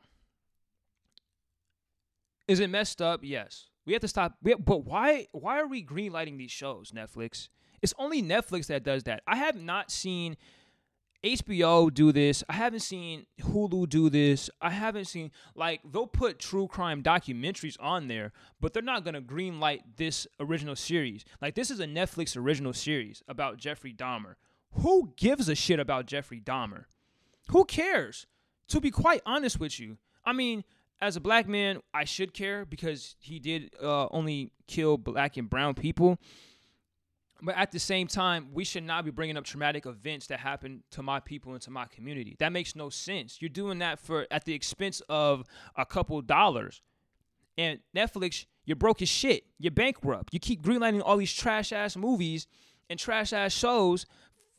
is 2.48 2.60
it 2.60 2.70
messed 2.70 3.02
up? 3.02 3.22
Yes. 3.24 3.68
We 3.86 3.94
have 3.94 4.02
to 4.02 4.08
stop. 4.08 4.36
Have, 4.46 4.66
but 4.66 4.86
why? 4.86 5.28
Why 5.32 5.60
are 5.60 5.68
we 5.68 5.84
greenlighting 5.84 6.38
these 6.38 6.52
shows? 6.52 6.92
Netflix. 6.92 7.50
It's 7.82 7.94
only 7.98 8.22
Netflix 8.22 8.68
that 8.68 8.84
does 8.84 9.04
that. 9.04 9.24
I 9.26 9.38
have 9.38 9.56
not 9.56 9.90
seen 9.90 10.36
HBO 11.24 11.94
do 11.94 12.12
this. 12.12 12.44
I 12.48 12.54
haven't 12.54 12.80
seen 12.80 13.26
Hulu 13.42 13.90
do 13.90 14.10
this. 14.10 14.50
I 14.62 14.70
haven't 14.70 15.06
seen 15.06 15.32
like 15.56 15.82
they'll 15.90 16.08
put 16.08 16.40
true 16.40 16.68
crime 16.68 17.04
documentaries 17.04 17.76
on 17.80 18.08
there, 18.08 18.32
but 18.62 18.74
they're 18.74 18.82
not 18.82 19.04
gonna 19.04 19.22
greenlight 19.22 19.82
this 19.98 20.28
original 20.40 20.76
series. 20.76 21.26
Like 21.42 21.56
this 21.56 21.70
is 21.72 21.80
a 21.80 21.86
Netflix 21.86 22.38
original 22.38 22.74
series 22.74 23.22
about 23.28 23.58
Jeffrey 23.58 23.94
Dahmer. 23.94 24.36
Who 24.74 25.14
gives 25.18 25.50
a 25.50 25.56
shit 25.56 25.80
about 25.80 26.06
Jeffrey 26.06 26.40
Dahmer? 26.40 26.86
Who 27.50 27.66
cares? 27.66 28.28
To 28.70 28.80
be 28.80 28.92
quite 28.92 29.22
honest 29.26 29.60
with 29.60 29.80
you, 29.80 29.98
I 30.24 30.32
mean, 30.32 30.64
as 31.02 31.16
a 31.16 31.20
black 31.20 31.48
man, 31.48 31.82
I 31.94 32.04
should 32.04 32.34
care 32.34 32.66
because 32.66 33.16
he 33.20 33.40
did 33.40 33.74
uh, 33.82 34.08
only 34.12 34.52
kill 34.68 34.98
black 34.98 35.38
and 35.38 35.50
brown 35.50 35.74
people. 35.74 36.20
But 37.42 37.56
at 37.56 37.72
the 37.72 37.80
same 37.80 38.08
time, 38.08 38.50
we 38.54 38.64
should 38.64 38.84
not 38.84 39.06
be 39.06 39.12
bringing 39.12 39.38
up 39.38 39.46
traumatic 39.46 39.86
events 39.86 40.28
that 40.28 40.40
happen 40.40 40.84
to 40.92 41.02
my 41.02 41.20
people 41.20 41.54
and 41.54 41.62
to 41.62 41.72
my 41.72 41.86
community. 41.86 42.36
That 42.40 42.52
makes 42.52 42.76
no 42.76 42.90
sense. 42.90 43.42
You're 43.42 43.50
doing 43.50 43.80
that 43.80 44.00
for 44.00 44.28
at 44.30 44.46
the 44.46 44.54
expense 44.54 45.02
of 45.08 45.44
a 45.76 45.86
couple 45.86 46.22
dollars. 46.22 46.82
And 47.58 47.80
Netflix, 47.96 48.46
you're 48.66 48.76
broke 48.76 49.02
as 49.02 49.10
shit. 49.10 49.46
You're 49.58 49.72
bankrupt. 49.72 50.34
You 50.34 50.40
keep 50.40 50.62
greenlighting 50.62 51.02
all 51.04 51.18
these 51.18 51.34
trash 51.34 51.72
ass 51.72 51.96
movies 51.96 52.48
and 52.90 53.00
trash 53.00 53.34
ass 53.34 53.54
shows 53.54 54.06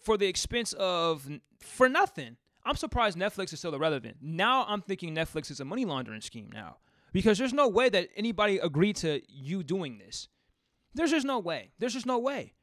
for 0.03 0.17
the 0.17 0.27
expense 0.27 0.73
of 0.75 1.29
for 1.59 1.89
nothing. 1.89 2.37
I'm 2.65 2.77
surprised 2.77 3.19
Netflix 3.19 3.53
is 3.53 3.59
still 3.59 3.75
irrelevant. 3.75 4.19
Now 4.21 4.65
I'm 4.69 4.83
thinking 4.83 5.15
Netflix 5.15 5.51
is 5.51 5.61
a 5.61 5.65
money 5.65 5.85
laundering 5.85 6.21
scheme 6.21 6.51
now. 6.53 6.77
Because 7.13 7.39
there's 7.39 7.53
no 7.53 7.69
way 7.69 7.89
that 7.89 8.09
anybody 8.17 8.59
agreed 8.59 8.97
to 8.97 9.21
you 9.29 9.63
doing 9.63 9.99
this. 9.99 10.29
There's 10.95 11.11
just 11.11 11.27
no 11.27 11.39
way. 11.39 11.73
There's 11.79 11.95
just 11.95 12.07
no 12.07 12.19
way. 12.19 12.55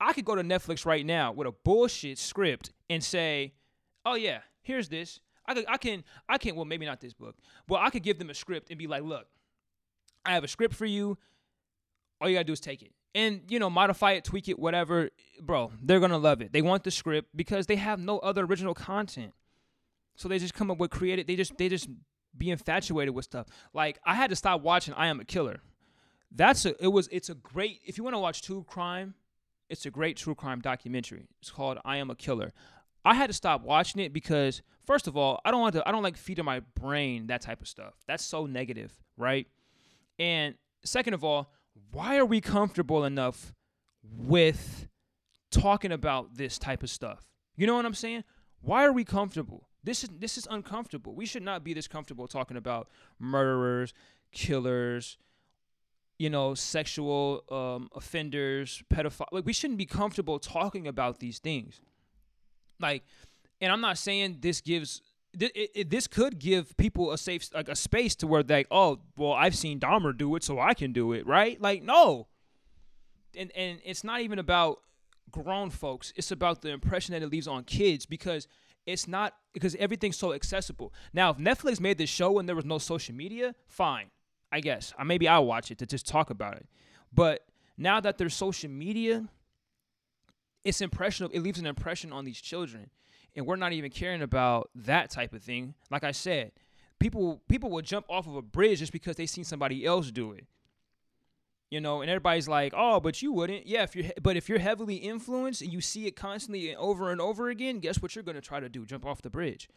I 0.00 0.12
could 0.12 0.24
go 0.24 0.34
to 0.34 0.42
Netflix 0.42 0.86
right 0.86 1.04
now 1.04 1.32
with 1.32 1.46
a 1.46 1.52
bullshit 1.52 2.18
script 2.18 2.72
and 2.88 3.02
say, 3.02 3.54
"Oh 4.04 4.14
yeah, 4.14 4.40
here's 4.62 4.88
this." 4.88 5.20
I 5.46 5.54
could, 5.54 5.64
I 5.68 5.78
can, 5.78 6.04
I 6.28 6.38
can. 6.38 6.54
Well, 6.54 6.64
maybe 6.64 6.86
not 6.86 7.00
this 7.00 7.12
book, 7.12 7.36
but 7.66 7.80
I 7.80 7.90
could 7.90 8.02
give 8.02 8.18
them 8.18 8.30
a 8.30 8.34
script 8.34 8.70
and 8.70 8.78
be 8.78 8.86
like, 8.86 9.02
"Look, 9.02 9.26
I 10.24 10.32
have 10.34 10.44
a 10.44 10.48
script 10.48 10.74
for 10.74 10.86
you. 10.86 11.18
All 12.20 12.28
you 12.28 12.36
gotta 12.36 12.44
do 12.44 12.52
is 12.52 12.60
take 12.60 12.82
it. 12.82 12.92
And, 13.14 13.42
you 13.48 13.58
know, 13.58 13.70
modify 13.70 14.12
it, 14.12 14.24
tweak 14.24 14.48
it, 14.48 14.58
whatever. 14.58 15.10
Bro, 15.40 15.72
they're 15.82 16.00
gonna 16.00 16.18
love 16.18 16.40
it. 16.42 16.52
They 16.52 16.62
want 16.62 16.84
the 16.84 16.90
script 16.90 17.30
because 17.34 17.66
they 17.66 17.76
have 17.76 17.98
no 17.98 18.18
other 18.18 18.44
original 18.44 18.74
content. 18.74 19.32
So 20.16 20.28
they 20.28 20.38
just 20.38 20.54
come 20.54 20.70
up 20.70 20.78
with 20.78 20.90
creative 20.90 21.26
they 21.26 21.36
just 21.36 21.56
they 21.56 21.68
just 21.68 21.88
be 22.36 22.50
infatuated 22.50 23.14
with 23.14 23.24
stuff. 23.24 23.46
Like 23.72 23.98
I 24.04 24.14
had 24.14 24.30
to 24.30 24.36
stop 24.36 24.60
watching 24.60 24.94
I 24.94 25.06
Am 25.06 25.18
a 25.18 25.24
Killer. 25.24 25.60
That's 26.30 26.64
a 26.66 26.80
it 26.82 26.88
was 26.88 27.08
it's 27.10 27.30
a 27.30 27.34
great 27.34 27.80
if 27.84 27.98
you 27.98 28.04
want 28.04 28.14
to 28.14 28.20
watch 28.20 28.42
true 28.42 28.64
crime, 28.68 29.14
it's 29.70 29.86
a 29.86 29.90
great 29.90 30.16
true 30.16 30.34
crime 30.34 30.60
documentary. 30.60 31.28
It's 31.40 31.50
called 31.50 31.78
I 31.84 31.96
Am 31.96 32.10
a 32.10 32.14
Killer. 32.14 32.52
I 33.04 33.14
had 33.14 33.28
to 33.28 33.32
stop 33.32 33.62
watching 33.62 34.02
it 34.02 34.12
because 34.12 34.60
first 34.84 35.06
of 35.06 35.16
all, 35.16 35.40
I 35.44 35.50
don't 35.50 35.60
want 35.60 35.74
to 35.74 35.88
I 35.88 35.92
don't 35.92 36.02
like 36.02 36.16
feeding 36.16 36.44
my 36.44 36.60
brain 36.60 37.28
that 37.28 37.40
type 37.40 37.62
of 37.62 37.68
stuff. 37.68 37.94
That's 38.06 38.24
so 38.24 38.44
negative, 38.44 38.92
right? 39.16 39.46
And 40.18 40.56
second 40.84 41.14
of 41.14 41.24
all, 41.24 41.52
why 41.92 42.18
are 42.18 42.26
we 42.26 42.40
comfortable 42.40 43.04
enough 43.04 43.54
with 44.02 44.88
talking 45.50 45.92
about 45.92 46.34
this 46.36 46.58
type 46.58 46.82
of 46.82 46.90
stuff? 46.90 47.26
You 47.56 47.66
know 47.66 47.76
what 47.76 47.86
I'm 47.86 47.94
saying? 47.94 48.24
Why 48.60 48.84
are 48.84 48.92
we 48.92 49.04
comfortable? 49.04 49.68
This 49.82 50.04
is 50.04 50.10
this 50.18 50.36
is 50.36 50.46
uncomfortable. 50.50 51.14
We 51.14 51.24
should 51.24 51.42
not 51.42 51.64
be 51.64 51.72
this 51.72 51.88
comfortable 51.88 52.26
talking 52.26 52.56
about 52.56 52.88
murderers, 53.18 53.94
killers, 54.32 55.16
you 56.20 56.28
know, 56.28 56.54
sexual 56.54 57.42
um, 57.50 57.88
offenders, 57.94 58.82
pedophile. 58.92 59.24
Like 59.32 59.46
we 59.46 59.54
shouldn't 59.54 59.78
be 59.78 59.86
comfortable 59.86 60.38
talking 60.38 60.86
about 60.86 61.18
these 61.18 61.38
things. 61.38 61.80
Like, 62.78 63.04
and 63.58 63.72
I'm 63.72 63.80
not 63.80 63.96
saying 63.96 64.36
this 64.40 64.60
gives. 64.60 65.00
It, 65.32 65.70
it, 65.74 65.90
this 65.90 66.06
could 66.06 66.38
give 66.38 66.76
people 66.76 67.12
a 67.12 67.16
safe 67.16 67.48
like 67.54 67.68
a 67.68 67.76
space 67.76 68.16
to 68.16 68.26
where 68.26 68.42
they 68.42 68.64
oh 68.70 68.98
well 69.16 69.32
I've 69.32 69.54
seen 69.56 69.78
Dahmer 69.78 70.14
do 70.14 70.34
it 70.34 70.42
so 70.42 70.58
I 70.58 70.74
can 70.74 70.92
do 70.92 71.12
it 71.12 71.24
right 71.24 71.60
like 71.60 71.84
no 71.84 72.26
and 73.38 73.52
and 73.54 73.78
it's 73.84 74.02
not 74.02 74.22
even 74.22 74.40
about 74.40 74.80
grown 75.30 75.70
folks 75.70 76.12
it's 76.16 76.32
about 76.32 76.62
the 76.62 76.70
impression 76.70 77.12
that 77.12 77.22
it 77.22 77.30
leaves 77.30 77.46
on 77.46 77.62
kids 77.62 78.06
because 78.06 78.48
it's 78.86 79.06
not 79.06 79.34
because 79.52 79.76
everything's 79.76 80.16
so 80.16 80.32
accessible. 80.32 80.92
Now, 81.12 81.30
if 81.30 81.36
Netflix 81.36 81.78
made 81.80 81.98
this 81.98 82.10
show 82.10 82.40
and 82.40 82.48
there 82.48 82.56
was 82.56 82.64
no 82.64 82.78
social 82.78 83.14
media, 83.14 83.54
fine. 83.68 84.10
I 84.52 84.60
guess. 84.60 84.92
Or 84.98 85.04
maybe 85.04 85.28
I'll 85.28 85.46
watch 85.46 85.70
it 85.70 85.78
to 85.78 85.86
just 85.86 86.06
talk 86.06 86.30
about 86.30 86.56
it. 86.56 86.66
But 87.12 87.44
now 87.76 88.00
that 88.00 88.18
there's 88.18 88.34
social 88.34 88.70
media, 88.70 89.28
it's 90.64 90.80
impressionable. 90.80 91.34
It 91.34 91.40
leaves 91.40 91.58
an 91.58 91.66
impression 91.66 92.12
on 92.12 92.24
these 92.24 92.40
children, 92.40 92.90
and 93.34 93.46
we're 93.46 93.56
not 93.56 93.72
even 93.72 93.90
caring 93.90 94.22
about 94.22 94.70
that 94.74 95.10
type 95.10 95.32
of 95.32 95.42
thing. 95.42 95.74
Like 95.90 96.04
I 96.04 96.12
said, 96.12 96.52
people 96.98 97.42
people 97.48 97.70
will 97.70 97.82
jump 97.82 98.06
off 98.08 98.26
of 98.26 98.36
a 98.36 98.42
bridge 98.42 98.78
just 98.78 98.92
because 98.92 99.16
they 99.16 99.26
seen 99.26 99.44
somebody 99.44 99.84
else 99.84 100.10
do 100.10 100.32
it 100.32 100.46
you 101.70 101.80
know 101.80 102.02
and 102.02 102.10
everybody's 102.10 102.46
like 102.46 102.72
oh 102.76 103.00
but 103.00 103.22
you 103.22 103.32
wouldn't 103.32 103.66
yeah 103.66 103.82
if 103.82 103.96
you're 103.96 104.06
but 104.22 104.36
if 104.36 104.48
you're 104.48 104.58
heavily 104.58 104.96
influenced 104.96 105.62
and 105.62 105.72
you 105.72 105.80
see 105.80 106.06
it 106.06 106.14
constantly 106.14 106.68
and 106.68 106.78
over 106.78 107.10
and 107.10 107.20
over 107.20 107.48
again 107.48 107.78
guess 107.78 108.02
what 108.02 108.14
you're 108.14 108.24
going 108.24 108.34
to 108.34 108.40
try 108.40 108.60
to 108.60 108.68
do 108.68 108.84
jump 108.84 109.06
off 109.06 109.22
the 109.22 109.30
bridge 109.30 109.68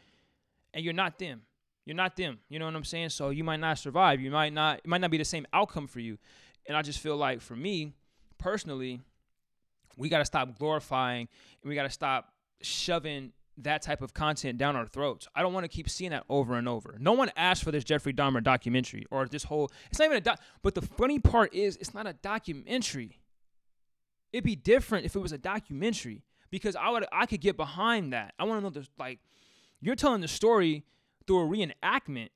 and 0.74 0.84
you're 0.84 0.94
not 0.94 1.18
them 1.18 1.44
you're 1.86 1.96
not 1.96 2.16
them 2.16 2.40
you 2.50 2.60
know 2.60 2.66
what 2.66 2.76
i'm 2.76 2.84
saying 2.84 3.10
so 3.10 3.30
you 3.30 3.44
might 3.44 3.60
not 3.60 3.78
survive 3.78 4.22
you 4.22 4.32
might 4.32 4.54
not 4.54 4.80
it 4.80 4.88
might 4.88 5.02
not 5.02 5.12
be 5.12 5.18
the 5.18 5.26
same 5.26 5.46
outcome 5.54 5.88
for 5.88 6.00
you 6.00 6.18
and 6.68 6.78
i 6.78 6.82
just 6.82 7.00
feel 7.00 7.18
like 7.18 7.42
for 7.42 7.56
me 7.56 7.94
personally 8.38 9.02
we 9.98 10.10
got 10.10 10.20
to 10.20 10.26
stop 10.26 10.58
glorifying 10.58 11.28
and 11.62 11.70
we 11.70 11.76
got 11.76 11.84
to 11.84 11.90
stop 11.90 12.34
shoving 12.62 13.32
that 13.58 13.82
type 13.82 14.02
of 14.02 14.14
content 14.14 14.58
down 14.58 14.76
our 14.76 14.88
throats. 14.88 15.28
I 15.36 15.42
don't 15.42 15.54
want 15.54 15.64
to 15.64 15.68
keep 15.68 15.90
seeing 15.90 16.12
that 16.12 16.24
over 16.30 16.56
and 16.56 16.68
over. 16.68 16.96
No 17.00 17.14
one 17.14 17.30
asked 17.36 17.64
for 17.64 17.72
this 17.72 17.84
Jeffrey 17.84 18.14
Dahmer 18.14 18.44
documentary 18.44 19.06
or 19.12 19.28
this 19.28 19.44
whole. 19.44 19.72
It's 19.90 20.00
not 20.00 20.06
even 20.06 20.18
a 20.18 20.22
doc. 20.22 20.40
But 20.62 20.76
the 20.76 20.82
funny 20.82 21.20
part 21.20 21.54
is, 21.54 21.76
it's 21.78 21.94
not 21.94 22.08
a 22.08 22.14
documentary. 22.14 23.20
It'd 24.32 24.44
be 24.44 24.56
different 24.56 25.06
if 25.06 25.16
it 25.16 25.20
was 25.20 25.32
a 25.32 25.38
documentary 25.38 26.24
because 26.50 26.76
I 26.76 26.90
would 26.90 27.06
I 27.12 27.28
could 27.28 27.42
get 27.42 27.56
behind 27.56 28.14
that. 28.14 28.34
I 28.40 28.46
want 28.46 28.60
to 28.60 28.64
know 28.64 28.70
this 28.72 28.90
like 28.98 29.20
you're 29.82 29.96
telling 29.96 30.22
the 30.22 30.28
story 30.28 30.84
through 31.26 31.42
a 31.42 31.48
reenactment. 31.48 32.30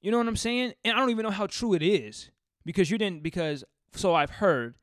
You 0.00 0.10
know 0.10 0.18
what 0.18 0.28
I'm 0.28 0.36
saying? 0.36 0.74
And 0.84 0.94
I 0.94 1.00
don't 1.00 1.10
even 1.10 1.24
know 1.24 1.30
how 1.30 1.46
true 1.46 1.74
it 1.74 1.82
is 1.82 2.30
because 2.64 2.90
you 2.90 2.98
didn't 2.98 3.22
because 3.22 3.64
so 3.94 4.14
I've 4.14 4.30
heard 4.30 4.74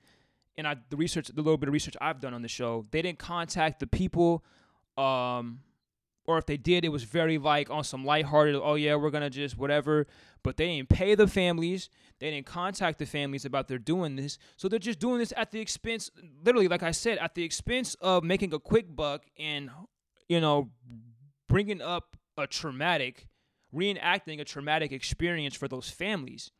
and 0.57 0.67
I 0.67 0.75
the 0.89 0.97
research 0.97 1.27
the 1.27 1.41
little 1.41 1.57
bit 1.57 1.69
of 1.69 1.73
research 1.73 1.95
I've 2.01 2.19
done 2.19 2.33
on 2.33 2.41
the 2.41 2.47
show, 2.47 2.85
they 2.91 3.01
didn't 3.01 3.19
contact 3.19 3.79
the 3.79 3.87
people 3.87 4.43
um, 4.97 5.59
or 6.25 6.37
if 6.37 6.45
they 6.45 6.57
did, 6.57 6.85
it 6.85 6.89
was 6.89 7.03
very 7.03 7.37
like 7.37 7.69
on 7.69 7.83
some 7.83 8.05
lighthearted, 8.05 8.55
oh 8.55 8.75
yeah, 8.75 8.95
we're 8.95 9.09
gonna 9.09 9.29
just 9.29 9.57
whatever. 9.57 10.07
But 10.41 10.57
they 10.57 10.67
didn't 10.67 10.89
pay 10.89 11.15
the 11.15 11.27
families. 11.27 11.89
They 12.19 12.31
didn't 12.31 12.45
contact 12.45 12.99
the 12.99 13.05
families 13.05 13.45
about 13.45 13.67
their 13.67 13.77
doing 13.77 14.15
this. 14.15 14.37
So 14.55 14.67
they're 14.67 14.79
just 14.79 14.99
doing 14.99 15.19
this 15.19 15.33
at 15.35 15.51
the 15.51 15.59
expense, 15.59 16.11
literally, 16.43 16.67
like 16.67 16.83
I 16.83 16.91
said, 16.91 17.17
at 17.17 17.35
the 17.35 17.43
expense 17.43 17.95
of 18.01 18.23
making 18.23 18.53
a 18.53 18.59
quick 18.59 18.93
buck 18.93 19.23
and, 19.37 19.69
you 20.27 20.39
know, 20.39 20.69
bringing 21.47 21.81
up 21.81 22.17
a 22.37 22.47
traumatic, 22.47 23.27
reenacting 23.73 24.39
a 24.39 24.45
traumatic 24.45 24.91
experience 24.91 25.55
for 25.55 25.67
those 25.67 25.89
families. 25.89 26.51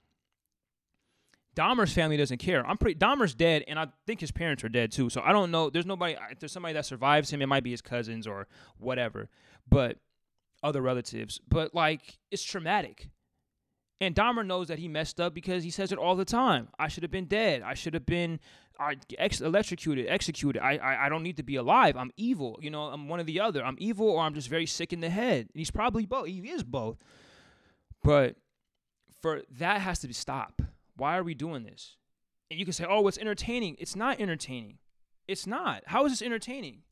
Dahmer's 1.56 1.94
family 1.94 2.18
doesn't 2.18 2.40
care. 2.40 2.66
I'm 2.66 2.78
pretty 2.78 3.00
Dahmer's 3.00 3.36
dead, 3.36 3.64
and 3.68 3.78
I 3.78 3.88
think 4.08 4.20
his 4.22 4.32
parents 4.32 4.64
are 4.64 4.70
dead 4.70 4.92
too. 4.92 5.10
So 5.10 5.22
I 5.22 5.32
don't 5.32 5.52
know. 5.52 5.70
There's 5.70 5.86
nobody. 5.86 6.16
If 6.32 6.40
there's 6.40 6.52
somebody 6.52 6.74
that 6.74 6.86
survives 6.86 7.32
him, 7.32 7.42
it 7.42 7.48
might 7.48 7.64
be 7.64 7.72
his 7.72 7.82
cousins 7.82 8.26
or 8.26 8.48
whatever, 8.78 9.30
but 9.70 9.98
other 10.64 10.82
relatives. 10.82 11.40
But 11.48 11.76
like, 11.76 12.18
it's 12.32 12.44
traumatic. 12.44 13.10
And 14.04 14.16
Dahmer 14.16 14.46
knows 14.46 14.68
that 14.68 14.80
he 14.80 14.88
messed 14.88 15.20
up 15.20 15.34
because 15.34 15.64
he 15.64 15.70
says 15.70 15.92
it 15.92 15.98
all 15.98 16.16
the 16.16 16.26
time. 16.26 16.68
I 16.78 16.88
should 16.88 17.04
have 17.04 17.12
been 17.12 17.26
dead. 17.26 17.62
I 17.62 17.74
should 17.74 17.94
have 17.94 18.06
been 18.06 18.40
uh, 18.80 18.96
ex- 19.18 19.42
electrocuted, 19.42 20.08
executed. 20.08 20.62
I, 20.62 20.78
I 20.78 21.06
I 21.06 21.10
don't 21.10 21.24
need 21.24 21.38
to 21.38 21.44
be 21.44 21.56
alive. 21.56 21.96
I'm 21.96 22.12
evil. 22.18 22.60
You 22.62 22.70
know, 22.70 22.84
I'm 22.84 23.08
one 23.08 23.20
or 23.20 23.24
the 23.24 23.40
other. 23.40 23.64
I'm 23.64 23.78
evil 23.80 24.10
or 24.10 24.22
I'm 24.22 24.34
just 24.34 24.50
very 24.50 24.66
sick 24.66 24.94
in 24.94 25.00
the 25.00 25.10
head. 25.10 25.50
And 25.54 25.60
he's 25.60 25.72
probably 25.72 26.06
both. 26.06 26.28
He 26.28 26.40
is 26.40 26.64
both. 26.64 26.98
But 28.04 28.36
for 29.22 29.42
that 29.60 29.82
has 29.82 30.00
to 30.00 30.08
be 30.08 30.14
stop 30.14 30.62
why 30.96 31.18
are 31.18 31.24
we 31.24 31.34
doing 31.34 31.64
this? 31.64 31.98
And 32.50 32.60
you 32.60 32.66
can 32.66 32.74
say, 32.74 32.86
oh, 32.88 33.08
it's 33.08 33.18
entertaining. 33.18 33.76
It's 33.80 33.96
not 33.96 34.20
entertaining. 34.20 34.78
It's 35.28 35.48
not. 35.48 35.84
How 35.88 36.06
is 36.06 36.12
this 36.12 36.22
entertaining? 36.22 36.84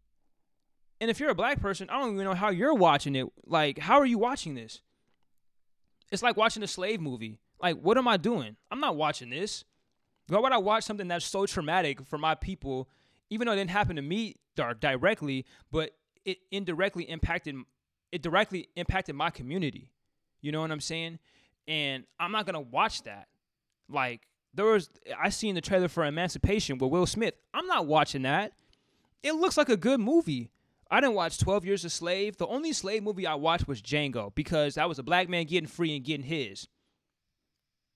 And 1.00 1.10
if 1.10 1.20
you're 1.20 1.30
a 1.30 1.36
black 1.36 1.60
person, 1.60 1.90
I 1.90 2.00
don't 2.00 2.14
even 2.14 2.26
know 2.26 2.34
how 2.34 2.50
you're 2.50 2.74
watching 2.74 3.16
it. 3.16 3.28
Like, 3.46 3.80
how 3.80 4.00
are 4.00 4.06
you 4.06 4.18
watching 4.18 4.56
this? 4.56 4.82
It's 6.12 6.22
like 6.22 6.38
watching 6.38 6.64
a 6.64 6.68
slave 6.68 7.00
movie. 7.00 7.40
Like, 7.62 7.78
what 7.78 7.98
am 7.98 8.08
I 8.08 8.18
doing? 8.18 8.56
I'm 8.70 8.80
not 8.80 8.96
watching 8.96 9.30
this. 9.30 9.64
Why 10.28 10.40
would 10.40 10.52
I 10.52 10.58
watch 10.58 10.84
something 10.84 11.08
that's 11.08 11.26
so 11.26 11.46
traumatic 11.46 12.06
for 12.06 12.18
my 12.18 12.36
people, 12.36 12.90
even 13.30 13.46
though 13.46 13.54
it 13.54 13.58
didn't 13.58 13.72
happen 13.72 13.96
to 13.96 14.02
me 14.02 14.36
directly, 14.56 15.46
but 15.72 15.92
it 16.26 16.38
indirectly 16.52 17.04
impacted 17.04 17.56
it 18.12 18.22
directly 18.22 18.68
impacted 18.76 19.16
my 19.16 19.30
community. 19.30 19.90
You 20.42 20.52
know 20.52 20.62
what 20.62 20.72
I'm 20.72 20.82
saying? 20.82 21.20
And 21.68 22.04
I'm 22.20 22.32
not 22.32 22.46
gonna 22.46 22.62
watch 22.62 23.04
that. 23.04 23.28
Like 23.90 24.28
there 24.54 24.66
was 24.66 24.90
I 25.18 25.30
seen 25.30 25.56
the 25.56 25.62
trailer 25.62 25.88
for 25.88 26.06
Emancipation 26.06 26.78
with 26.78 26.92
Will 26.92 27.06
Smith. 27.06 27.36
I'm 27.54 27.68
not 27.68 27.88
watching 27.88 28.24
that. 28.24 28.54
It 29.24 29.34
looks 29.36 29.58
like 29.58 29.70
a 29.70 29.78
good 29.78 30.00
movie. 30.00 30.50
I 30.92 31.00
didn't 31.00 31.16
watch 31.16 31.38
12 31.40 31.66
Years 31.66 31.86
a 31.86 31.90
Slave. 31.90 32.36
The 32.36 32.48
only 32.48 32.74
slave 32.74 33.02
movie 33.02 33.26
I 33.26 33.36
watched 33.36 33.66
was 33.66 33.82
Django 33.82 34.36
because 34.36 34.76
that 34.76 34.90
was 34.90 35.00
a 35.00 35.04
black 35.04 35.30
man 35.30 35.46
getting 35.46 35.68
free 35.68 35.96
and 35.96 36.04
getting 36.04 36.26
his. 36.26 36.68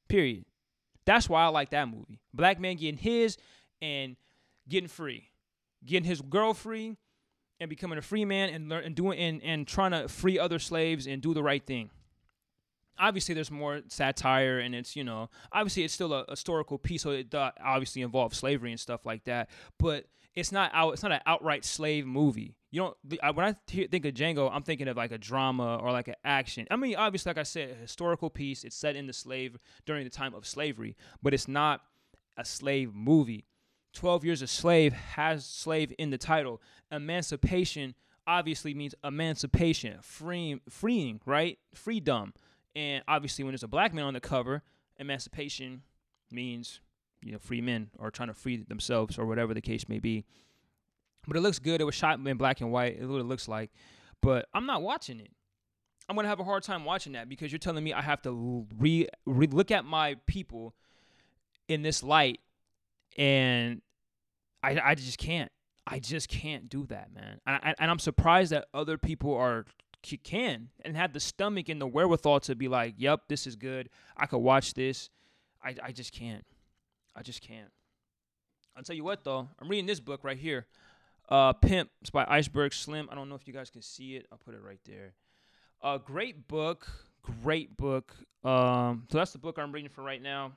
Period. 0.07 0.45
That's 1.05 1.27
why 1.27 1.43
I 1.43 1.47
like 1.47 1.71
that 1.71 1.89
movie. 1.89 2.21
Black 2.33 2.57
man 2.57 2.77
getting 2.77 2.97
his 2.97 3.37
and 3.81 4.15
getting 4.69 4.87
free. 4.87 5.29
Getting 5.85 6.05
his 6.05 6.21
girl 6.21 6.53
free 6.53 6.95
and 7.59 7.69
becoming 7.69 7.97
a 7.97 8.01
free 8.01 8.23
man 8.23 8.49
and 8.49 8.69
learn 8.69 8.85
and 8.85 8.95
doing 8.95 9.19
and, 9.19 9.43
and 9.43 9.67
trying 9.67 9.91
to 9.91 10.07
free 10.07 10.39
other 10.39 10.57
slaves 10.57 11.05
and 11.05 11.21
do 11.21 11.33
the 11.33 11.43
right 11.43 11.65
thing 11.65 11.89
obviously 12.97 13.35
there's 13.35 13.51
more 13.51 13.81
satire 13.87 14.59
and 14.59 14.73
it's 14.73 14.95
you 14.95 15.03
know 15.03 15.29
obviously 15.51 15.83
it's 15.83 15.93
still 15.93 16.13
a, 16.13 16.25
historical 16.29 16.77
piece 16.77 17.03
so 17.03 17.11
it 17.11 17.33
uh, 17.33 17.51
obviously 17.63 18.01
involves 18.01 18.37
slavery 18.37 18.71
and 18.71 18.79
stuff 18.79 19.05
like 19.05 19.23
that 19.25 19.49
but 19.79 20.05
it's 20.35 20.51
not 20.51 20.71
out 20.73 20.93
it's 20.93 21.03
not 21.03 21.11
an 21.11 21.21
outright 21.25 21.65
slave 21.65 22.05
movie. 22.05 22.55
You 22.71 22.81
don't 22.81 23.35
when 23.35 23.45
i 23.45 23.55
think 23.69 24.05
of 24.05 24.13
django 24.13 24.49
i'm 24.51 24.63
thinking 24.63 24.89
of 24.89 24.97
like 24.97 25.11
a 25.11 25.17
drama 25.17 25.77
or 25.77 25.91
like 25.91 26.07
an 26.07 26.15
action. 26.23 26.67
I 26.69 26.75
mean 26.75 26.95
obviously 26.95 27.29
like 27.29 27.37
i 27.37 27.43
said 27.43 27.69
a 27.71 27.75
historical 27.75 28.29
piece 28.29 28.63
it's 28.63 28.75
set 28.75 28.95
in 28.95 29.07
the 29.07 29.13
slave 29.13 29.57
during 29.85 30.03
the 30.03 30.09
time 30.09 30.33
of 30.33 30.45
slavery 30.45 30.95
but 31.21 31.33
it's 31.33 31.47
not 31.47 31.81
a 32.37 32.45
slave 32.45 32.93
movie. 32.93 33.45
12 33.93 34.25
years 34.25 34.41
a 34.41 34.47
slave 34.47 34.91
has 34.91 35.45
slave 35.45 35.93
in 35.97 36.09
the 36.09 36.17
title. 36.17 36.61
Emancipation 36.91 37.95
obviously 38.27 38.73
means 38.73 38.93
emancipation 39.03 39.97
freeing 40.01 40.59
freeing 40.69 41.21
right? 41.25 41.59
Freedom. 41.73 42.33
And 42.75 43.03
obviously, 43.07 43.45
when 43.45 43.53
there's 43.53 43.63
a 43.63 43.69
black 43.69 43.93
man 43.93 44.03
on 44.03 44.13
the 44.13 44.19
cover, 44.19 44.63
emancipation 44.97 45.83
means 46.29 46.81
you 47.25 47.31
know 47.31 47.39
free 47.39 47.59
men 47.59 47.89
or 47.97 48.11
trying 48.11 48.29
to 48.29 48.33
free 48.33 48.57
themselves 48.57 49.17
or 49.17 49.25
whatever 49.25 49.53
the 49.53 49.61
case 49.61 49.89
may 49.89 49.99
be. 49.99 50.23
But 51.27 51.35
it 51.35 51.41
looks 51.41 51.59
good. 51.59 51.81
It 51.81 51.85
was 51.85 51.95
shot 51.95 52.19
in 52.19 52.37
black 52.37 52.61
and 52.61 52.71
white. 52.71 52.97
It's 52.99 53.07
what 53.07 53.19
it 53.19 53.25
looks 53.25 53.47
like. 53.47 53.71
But 54.21 54.47
I'm 54.53 54.67
not 54.67 54.83
watching 54.83 55.19
it. 55.19 55.31
I'm 56.07 56.15
gonna 56.15 56.27
have 56.27 56.39
a 56.39 56.43
hard 56.43 56.63
time 56.63 56.85
watching 56.85 57.13
that 57.13 57.27
because 57.27 57.51
you're 57.51 57.59
telling 57.59 57.83
me 57.83 57.91
I 57.91 58.01
have 58.01 58.21
to 58.21 58.65
re, 58.77 59.07
re 59.25 59.47
look 59.47 59.71
at 59.71 59.85
my 59.85 60.17
people 60.27 60.75
in 61.67 61.81
this 61.81 62.03
light, 62.03 62.39
and 63.17 63.81
I 64.61 64.79
I 64.83 64.95
just 64.95 65.17
can't. 65.17 65.51
I 65.87 65.99
just 65.99 66.29
can't 66.29 66.67
do 66.67 66.87
that, 66.87 67.13
man. 67.13 67.39
And, 67.45 67.59
I, 67.63 67.75
and 67.77 67.91
I'm 67.91 67.99
surprised 67.99 68.51
that 68.51 68.65
other 68.73 68.97
people 68.97 69.35
are 69.35 69.65
can 70.23 70.69
and 70.83 70.95
have 70.95 71.13
the 71.13 71.19
stomach 71.19 71.67
and 71.67 71.81
the 71.81 71.87
wherewithal 71.87 72.39
to 72.41 72.55
be 72.55 72.67
like, 72.67 72.93
"Yep, 72.97 73.23
this 73.27 73.47
is 73.47 73.55
good. 73.55 73.89
I 74.15 74.27
could 74.27 74.37
watch 74.39 74.75
this." 74.75 75.09
I 75.63 75.75
I 75.81 75.91
just 75.91 76.13
can't. 76.13 76.45
I 77.15 77.21
just 77.21 77.41
can't. 77.41 77.71
I'll 78.75 78.83
tell 78.83 78.95
you 78.95 79.03
what 79.03 79.23
though. 79.23 79.47
I'm 79.59 79.69
reading 79.69 79.85
this 79.85 79.99
book 79.99 80.23
right 80.23 80.37
here. 80.37 80.67
Uh, 81.29 81.53
Pimp. 81.53 81.89
It's 82.01 82.09
by 82.09 82.25
Iceberg 82.27 82.73
Slim. 82.73 83.07
I 83.11 83.15
don't 83.15 83.29
know 83.29 83.35
if 83.35 83.47
you 83.47 83.53
guys 83.53 83.69
can 83.69 83.81
see 83.81 84.15
it. 84.15 84.27
I'll 84.31 84.37
put 84.37 84.53
it 84.53 84.61
right 84.61 84.79
there. 84.85 85.13
A 85.81 85.87
uh, 85.87 85.97
great 85.97 86.47
book. 86.47 86.87
Great 87.43 87.75
book. 87.77 88.13
Um, 88.43 89.07
so 89.09 89.17
that's 89.17 89.31
the 89.31 89.39
book 89.39 89.57
I'm 89.57 89.71
reading 89.71 89.89
for 89.89 90.03
right 90.03 90.21
now. 90.21 90.51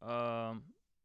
Um, 0.00 0.62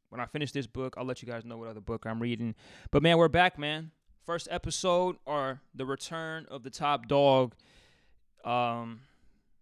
when 0.09 0.21
I 0.21 0.25
finish 0.25 0.51
this 0.51 0.67
book, 0.67 0.95
I'll 0.97 1.05
let 1.05 1.21
you 1.21 1.27
guys 1.27 1.43
know 1.43 1.57
what 1.57 1.67
other 1.67 1.81
book 1.81 2.05
I'm 2.05 2.21
reading. 2.21 2.55
But 2.91 3.03
man, 3.03 3.17
we're 3.17 3.27
back, 3.27 3.59
man. 3.59 3.91
First 4.25 4.47
episode 4.49 5.17
or 5.25 5.61
the 5.75 5.85
return 5.85 6.45
of 6.49 6.63
the 6.63 6.69
top 6.69 7.07
dog. 7.07 7.55
Um, 8.45 9.01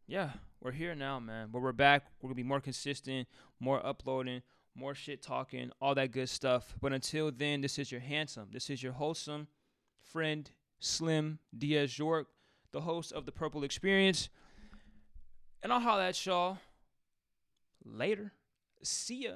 yeah, 0.07 0.31
we're 0.61 0.71
here 0.71 0.93
now, 0.93 1.19
man. 1.19 1.49
But 1.51 1.61
we're 1.61 1.71
back. 1.71 2.05
We're 2.21 2.27
gonna 2.27 2.35
be 2.35 2.43
more 2.43 2.61
consistent, 2.61 3.27
more 3.59 3.83
uploading, 3.85 4.43
more 4.75 4.93
shit 4.93 5.21
talking, 5.21 5.71
all 5.81 5.95
that 5.95 6.11
good 6.11 6.29
stuff. 6.29 6.75
But 6.81 6.93
until 6.93 7.31
then, 7.31 7.61
this 7.61 7.79
is 7.79 7.91
your 7.91 8.01
handsome, 8.01 8.49
this 8.51 8.69
is 8.69 8.83
your 8.83 8.93
wholesome 8.93 9.47
friend, 10.11 10.49
Slim 10.79 11.39
Diaz 11.57 11.97
York, 11.97 12.27
the 12.71 12.81
host 12.81 13.11
of 13.13 13.25
the 13.25 13.31
Purple 13.31 13.63
Experience. 13.63 14.29
And 15.63 15.71
I'll 15.71 15.79
holler 15.79 16.03
at 16.03 16.25
y'all 16.25 16.57
later. 17.83 18.33
See 18.83 19.23
ya. 19.23 19.31